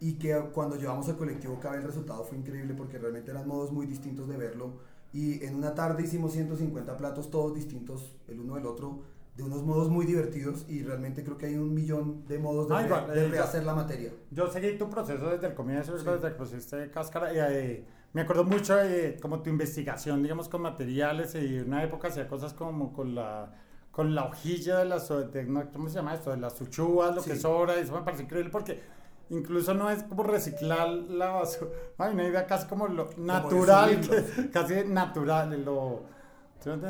y 0.01 0.15
que 0.15 0.37
cuando 0.53 0.77
llevamos 0.77 1.09
al 1.09 1.17
colectivo 1.17 1.59
Cabe 1.61 1.79
el 1.79 1.85
resultado 1.85 2.25
fue 2.25 2.39
increíble 2.39 2.75
porque 2.75 2.99
realmente 2.99 3.31
eran 3.31 3.47
modos 3.49 3.73
muy 3.73 3.87
distintos 3.87 4.29
de 4.29 4.37
verlo 4.37 4.73
y 5.13 5.45
en 5.45 5.55
una 5.57 5.75
tarde 5.75 6.03
hicimos 6.05 6.33
150 6.33 6.97
platos 6.97 7.31
todos 7.31 7.55
distintos 7.55 8.15
el 8.29 8.41
uno 8.41 8.57
del 8.57 8.67
otro 8.67 9.03
de 9.37 9.45
unos 9.45 9.63
modos 9.63 9.89
muy 9.89 10.05
divertidos 10.05 10.67
y 10.69 10.83
realmente 10.83 11.23
creo 11.23 11.39
que 11.39 11.47
hay 11.47 11.55
un 11.57 11.73
millón 11.73 12.27
de 12.27 12.39
modos 12.41 12.69
de, 12.69 12.75
re- 12.77 12.85
igual, 12.87 13.07
de 13.15 13.25
eh, 13.25 13.29
rehacer 13.29 13.63
la 13.65 13.73
materia. 13.75 14.11
Yo 14.33 14.51
seguí 14.51 14.77
tu 14.77 14.91
proceso 14.91 15.31
desde 15.31 15.47
el 15.47 15.55
comienzo, 15.55 15.97
Sí. 15.97 16.05
desde 16.05 16.29
que 16.31 16.35
pusiste 16.35 16.91
cáscara. 16.91 17.33
Y, 17.33 17.39
eh, 17.39 17.85
me 18.13 18.23
acuerdo 18.23 18.43
mucho 18.43 18.75
de 18.75 19.17
como 19.23 19.41
tu 19.41 19.49
investigación, 19.49 20.25
digamos, 20.25 20.49
con 20.49 20.63
materiales. 20.63 21.37
Y 21.37 21.59
en 21.59 21.69
una 21.69 21.85
época 21.85 22.09
hacía 22.09 22.27
cosas 22.27 22.53
como 22.53 22.93
con 22.93 23.15
la, 23.15 23.55
con 23.93 24.13
la 24.13 24.25
hojilla 24.25 24.79
de 24.79 24.87
las, 24.87 25.09
de, 25.09 25.69
¿cómo 25.73 25.89
se 25.89 25.95
llama 25.95 26.15
esto? 26.15 26.33
De 26.33 26.39
las 26.39 26.61
uchuvas, 26.61 27.15
lo 27.15 27.23
Sí. 27.23 27.31
que 27.31 27.37
sobra. 27.37 27.79
Y 27.79 27.83
eso 27.85 27.93
me 27.95 28.03
parece 28.03 28.25
increíble 28.25 28.51
porque 28.51 28.81
incluso 29.31 29.75
no 29.75 29.91
es 29.91 30.03
como 30.05 30.23
reciclar 30.23 30.89
la 30.89 31.29
basura. 31.31 31.71
Hay 31.99 32.15
una 32.15 32.25
idea 32.29 32.47
casi 32.47 32.67
como 32.67 32.89
lo 32.89 33.09
natural, 33.17 34.01
que- 34.01 34.51
casi 34.53 34.75
natural. 34.87 35.65
Lo, 35.65 36.03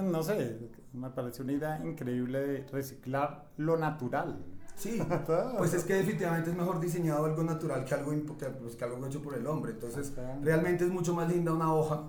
no 0.02 0.22
sé, 0.22 0.58
me 0.92 1.10
parece 1.10 1.42
una 1.42 1.52
idea 1.52 1.80
increíble 1.84 2.40
de 2.40 2.66
reciclar 2.72 3.46
lo 3.56 3.76
natural. 3.76 4.38
Sí, 4.76 5.02
pues 5.58 5.74
es 5.74 5.84
que 5.84 5.94
definitivamente 5.94 6.50
es 6.50 6.56
mejor 6.56 6.78
diseñado 6.80 7.24
algo 7.24 7.42
natural 7.42 7.84
que 7.84 7.94
algo, 7.94 8.12
que, 8.38 8.46
pues, 8.46 8.76
que 8.76 8.84
algo 8.84 9.04
hecho 9.06 9.20
por 9.22 9.34
el 9.34 9.46
hombre. 9.46 9.72
Entonces, 9.72 10.12
realmente 10.42 10.84
es 10.84 10.90
mucho 10.90 11.14
más 11.14 11.28
linda 11.28 11.52
una 11.52 11.74
hoja 11.74 12.04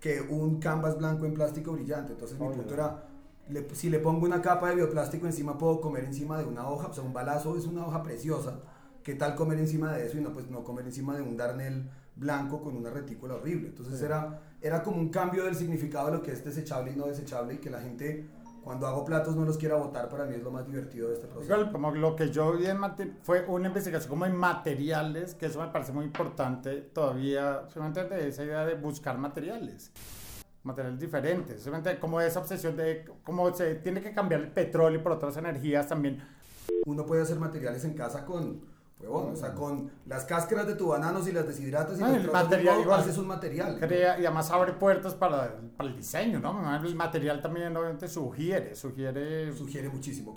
que 0.00 0.20
un 0.22 0.58
canvas 0.60 0.98
blanco 0.98 1.24
en 1.26 1.34
plástico 1.34 1.72
brillante. 1.72 2.12
Entonces, 2.12 2.38
mi 2.38 2.46
Obvio. 2.46 2.56
punto 2.58 2.74
era, 2.74 3.04
le- 3.48 3.74
si 3.74 3.90
le 3.90 3.98
pongo 3.98 4.24
una 4.26 4.40
capa 4.40 4.70
de 4.70 4.76
bioplástico 4.76 5.26
encima, 5.26 5.56
puedo 5.58 5.80
comer 5.80 6.04
encima 6.04 6.38
de 6.38 6.44
una 6.44 6.66
hoja. 6.68 6.88
O 6.88 6.92
sea, 6.94 7.04
un 7.04 7.12
balazo 7.12 7.56
es 7.56 7.66
una 7.66 7.86
hoja 7.86 8.02
preciosa. 8.02 8.58
¿Qué 9.04 9.14
tal 9.14 9.34
comer 9.34 9.58
encima 9.58 9.92
de 9.92 10.06
eso 10.06 10.16
y 10.16 10.22
no, 10.22 10.32
pues, 10.32 10.50
no 10.50 10.64
comer 10.64 10.86
encima 10.86 11.14
de 11.14 11.20
un 11.20 11.36
darnel 11.36 11.90
blanco 12.16 12.62
con 12.62 12.74
una 12.74 12.88
retícula 12.88 13.34
horrible? 13.34 13.68
Entonces, 13.68 13.98
Sí. 13.98 14.04
era, 14.06 14.40
era 14.62 14.82
como 14.82 14.96
un 14.96 15.10
cambio 15.10 15.44
del 15.44 15.54
significado 15.54 16.06
de 16.06 16.16
lo 16.16 16.22
que 16.22 16.32
es 16.32 16.42
desechable 16.42 16.92
y 16.92 16.96
no 16.96 17.06
desechable 17.06 17.54
y 17.54 17.58
que 17.58 17.70
la 17.70 17.80
gente... 17.80 18.26
Cuando 18.64 18.86
hago 18.86 19.04
platos 19.04 19.36
no 19.36 19.44
los 19.44 19.58
quiera 19.58 19.74
botar, 19.76 20.08
para 20.08 20.24
mí 20.24 20.36
es 20.36 20.42
lo 20.42 20.50
más 20.50 20.66
divertido 20.66 21.08
de 21.08 21.16
este 21.16 21.26
proceso. 21.26 21.70
Como 21.70 21.90
lo 21.90 22.16
que 22.16 22.30
yo 22.30 22.56
vi 22.56 22.64
en 22.64 22.78
fue 23.20 23.44
una 23.46 23.68
investigación 23.68 24.08
como 24.08 24.24
en 24.24 24.34
materiales, 24.34 25.34
que 25.34 25.44
eso 25.46 25.60
me 25.60 25.68
parece 25.68 25.92
muy 25.92 26.06
importante 26.06 26.80
todavía, 26.80 27.64
solamente 27.68 28.04
de 28.04 28.28
esa 28.28 28.42
idea 28.42 28.64
de 28.64 28.74
buscar 28.76 29.18
materiales, 29.18 29.92
materiales 30.62 30.98
diferentes, 30.98 31.60
solamente 31.62 32.00
como 32.00 32.22
esa 32.22 32.40
obsesión 32.40 32.74
de 32.74 33.04
cómo 33.22 33.52
se 33.52 33.74
tiene 33.74 34.00
que 34.00 34.14
cambiar 34.14 34.40
el 34.40 34.50
petróleo 34.50 35.02
por 35.02 35.12
otras 35.12 35.36
energías 35.36 35.86
también. 35.86 36.22
uno 36.86 37.04
puede 37.04 37.20
hacer 37.20 37.38
materiales 37.38 37.84
en 37.84 37.92
casa 37.92 38.24
con, 38.24 38.62
huevón, 39.04 39.32
o 39.32 39.36
sea, 39.36 39.52
con 39.54 39.90
las 40.06 40.24
cáscaras 40.24 40.66
de 40.66 40.74
tu 40.74 40.88
banano 40.88 41.22
si 41.22 41.32
las 41.32 41.46
deshidratas 41.46 41.98
y 41.98 42.02
Ah, 42.02 42.08
los 42.08 42.24
el 42.24 42.30
material 42.30 42.80
igual. 42.80 43.00
haces 43.00 43.18
un 43.18 43.26
material. 43.26 43.78
Crea, 43.78 44.18
y 44.18 44.26
además 44.26 44.50
abre 44.50 44.72
puertas 44.72 45.14
para, 45.14 45.54
para 45.76 45.88
el 45.90 45.96
diseño, 45.96 46.40
¿no? 46.40 46.74
El 46.76 46.94
material 46.94 47.40
también 47.42 47.76
obviamente 47.76 48.08
sugiere, 48.08 48.74
sugiere... 48.74 49.52
Sugiere 49.56 49.88
muchísimo. 49.88 50.34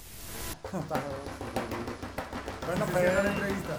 Bueno, 2.65 2.85
fue 2.87 3.01
cierra 3.01 3.23
la 3.23 3.29
entrevista. 3.31 3.73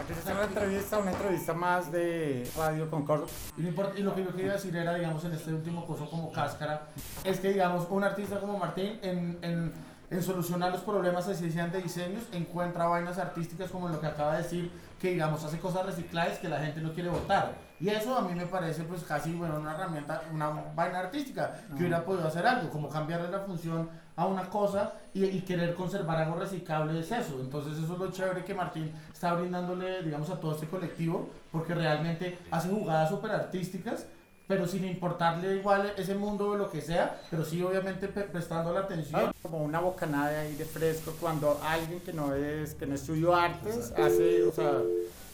aquí 0.00 0.14
se 0.14 0.22
cierra 0.22 0.40
la 0.40 0.46
entrevista, 0.46 0.98
una 0.98 1.10
entrevista 1.10 1.54
más 1.54 1.90
de 1.92 2.48
Radio 2.56 2.88
Concord. 2.90 3.28
Y, 3.56 3.62
y 3.66 4.02
lo 4.02 4.14
que 4.14 4.24
yo 4.24 4.34
quería 4.34 4.52
decir 4.52 4.76
era, 4.76 4.94
digamos, 4.94 5.24
en 5.24 5.32
este 5.32 5.52
último 5.52 5.84
coso 5.86 6.08
como 6.08 6.30
cáscara, 6.30 6.86
es 7.24 7.40
que, 7.40 7.48
digamos, 7.52 7.86
un 7.90 8.04
artista 8.04 8.38
como 8.40 8.58
Martín, 8.58 8.98
en, 9.02 9.38
en, 9.42 9.72
en 10.10 10.22
solucionar 10.22 10.72
los 10.72 10.80
problemas 10.80 11.24
sean 11.26 11.70
de 11.70 11.82
diseños, 11.82 12.24
encuentra 12.32 12.86
vainas 12.86 13.18
artísticas 13.18 13.70
como 13.70 13.88
lo 13.88 14.00
que 14.00 14.06
acaba 14.06 14.36
de 14.36 14.42
decir, 14.42 14.70
que, 14.98 15.10
digamos, 15.10 15.44
hace 15.44 15.58
cosas 15.58 15.86
recicladas 15.86 16.38
que 16.38 16.48
la 16.48 16.60
gente 16.60 16.80
no 16.80 16.92
quiere 16.92 17.10
votar. 17.10 17.52
Y 17.78 17.88
eso 17.90 18.16
a 18.16 18.22
mí 18.22 18.34
me 18.34 18.46
parece, 18.46 18.82
pues, 18.84 19.04
casi, 19.04 19.32
bueno, 19.34 19.60
una 19.60 19.74
herramienta, 19.74 20.22
una 20.32 20.48
vaina 20.74 21.00
artística, 21.00 21.54
que 21.68 21.82
hubiera 21.82 22.04
podido 22.04 22.26
hacer 22.26 22.46
algo, 22.46 22.70
como 22.70 22.88
cambiarle 22.88 23.30
la 23.30 23.40
función 23.40 23.88
a 24.16 24.26
una 24.26 24.48
cosa 24.48 24.94
y, 25.14 25.24
y 25.24 25.42
querer 25.42 25.74
conservar 25.74 26.18
algo 26.18 26.36
reciclable 26.36 26.98
es 26.98 27.12
eso. 27.12 27.38
Entonces 27.40 27.78
eso 27.78 27.92
es 27.92 27.98
lo 27.98 28.10
chévere 28.10 28.44
que 28.44 28.54
Martín 28.54 28.90
está 29.12 29.34
brindándole, 29.34 30.02
digamos, 30.02 30.30
a 30.30 30.40
todo 30.40 30.54
este 30.54 30.66
colectivo, 30.66 31.28
porque 31.52 31.74
realmente 31.74 32.38
hace 32.50 32.68
jugadas 32.68 33.10
súper 33.10 33.30
artísticas, 33.30 34.06
pero 34.48 34.66
sin 34.66 34.84
importarle 34.86 35.56
igual 35.56 35.92
ese 35.98 36.14
mundo 36.14 36.48
o 36.48 36.56
lo 36.56 36.70
que 36.70 36.80
sea, 36.80 37.20
pero 37.30 37.44
sí 37.44 37.62
obviamente 37.62 38.08
pre- 38.08 38.24
prestando 38.24 38.72
la 38.72 38.80
atención. 38.80 39.30
como 39.42 39.58
una 39.62 39.78
bocanada 39.80 40.30
de 40.30 40.36
aire 40.38 40.64
fresco 40.64 41.14
cuando 41.20 41.60
alguien 41.62 42.00
que 42.00 42.12
no 42.12 42.34
es 42.34 42.74
que 42.74 42.86
no 42.86 42.94
estudió 42.94 43.34
artes 43.36 43.92
hace 43.96 44.42
o 44.42 44.52
sea 44.52 44.72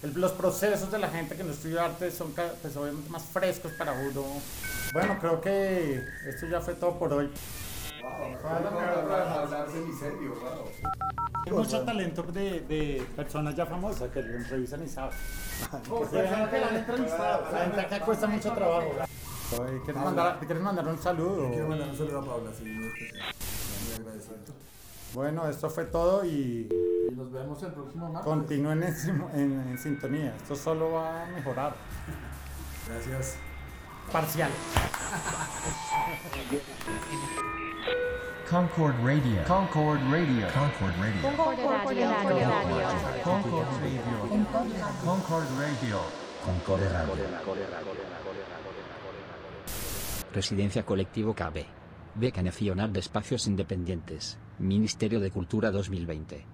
el- 0.03 0.13
los 0.21 0.33
procesos 0.33 0.91
de 0.91 0.99
la 0.99 1.09
gente 1.09 1.35
que 1.37 1.45
no 1.45 1.53
estudió 1.53 1.81
artes 1.81 2.13
son 2.15 2.33
pues, 2.61 2.77
obviamente 2.77 3.09
más 3.11 3.23
frescos 3.23 3.73
para 3.79 3.93
uno. 3.93 4.23
Bueno 4.93 5.17
creo 5.21 5.41
que 5.41 6.05
esto 6.29 6.47
ya 6.47 6.61
fue 6.61 6.75
todo 6.75 6.99
por 6.99 7.13
hoy 7.13 7.31
hay 11.47 11.53
mucho 11.53 11.85
talento 11.85 12.23
de, 12.23 12.61
de 12.61 13.07
personas 13.17 13.55
ya 13.55 13.67
famosas 13.67 14.11
que 14.11 14.23
lo 14.23 14.45
revisan 14.49 14.83
y 14.85 14.89
saben 14.89 15.17
personas 15.71 16.49
que 16.51 16.59
la 16.61 16.67
han 16.69 16.77
entrevistado. 16.77 17.51
la 17.53 17.59
gente 17.61 17.81
acá 17.81 18.01
cuesta 18.01 18.27
mucho 18.27 18.53
trabajo 18.53 18.87
Oye, 19.61 19.81
¿quieres, 19.85 20.03
mandar, 20.03 20.39
¿quieres 20.39 20.63
mandar 20.63 20.89
un 20.89 20.99
saludo? 20.99 21.51
Quiero 21.51 21.69
mandar 21.69 21.89
un 21.91 21.97
saludo 21.97 22.19
a 22.21 22.25
Paula, 22.25 22.51
sí. 22.59 22.65
Bueno, 25.13 25.47
esto 25.49 25.69
fue 25.71 25.85
todo 25.85 26.25
y 26.25 26.67
Y 27.11 27.15
nos 27.15 27.31
vemos 27.31 27.63
el 27.63 27.73
próximo 27.73 28.09
martes. 28.09 28.25
continúen 28.33 28.83
en, 28.83 28.95
en- 29.35 29.69
en 29.69 29.79
sintonía. 29.79 30.35
Esto 30.37 30.57
solo 30.57 30.93
va 30.93 31.23
a 31.25 31.27
mejorar. 31.27 31.75
Gracias. 32.89 33.37
Parcial. 34.11 34.51
Concord 38.49 38.95
Radio. 39.03 39.43
Concord 39.49 40.01
Radio. 40.11 40.47
Concord 40.53 40.95
Radio. 41.01 41.23
Concord 41.23 41.59
Radio. 41.87 42.07
Concord 43.25 43.69
Radio. 43.81 44.01
Concord 45.05 45.49
Radio. 45.59 46.01
Concord 46.45 46.83
Radio. 46.83 47.25
Residencia 50.33 50.85
Colectivo 50.85 51.35
KB. 51.35 51.65
Beca 52.15 52.43
Nacional 52.43 52.93
de 52.93 53.01
Espacios 53.01 53.47
Independientes. 53.47 54.39
Ministerio 54.59 55.21
de 55.21 55.31
Cultura 55.31 55.71
2020. 55.71 56.54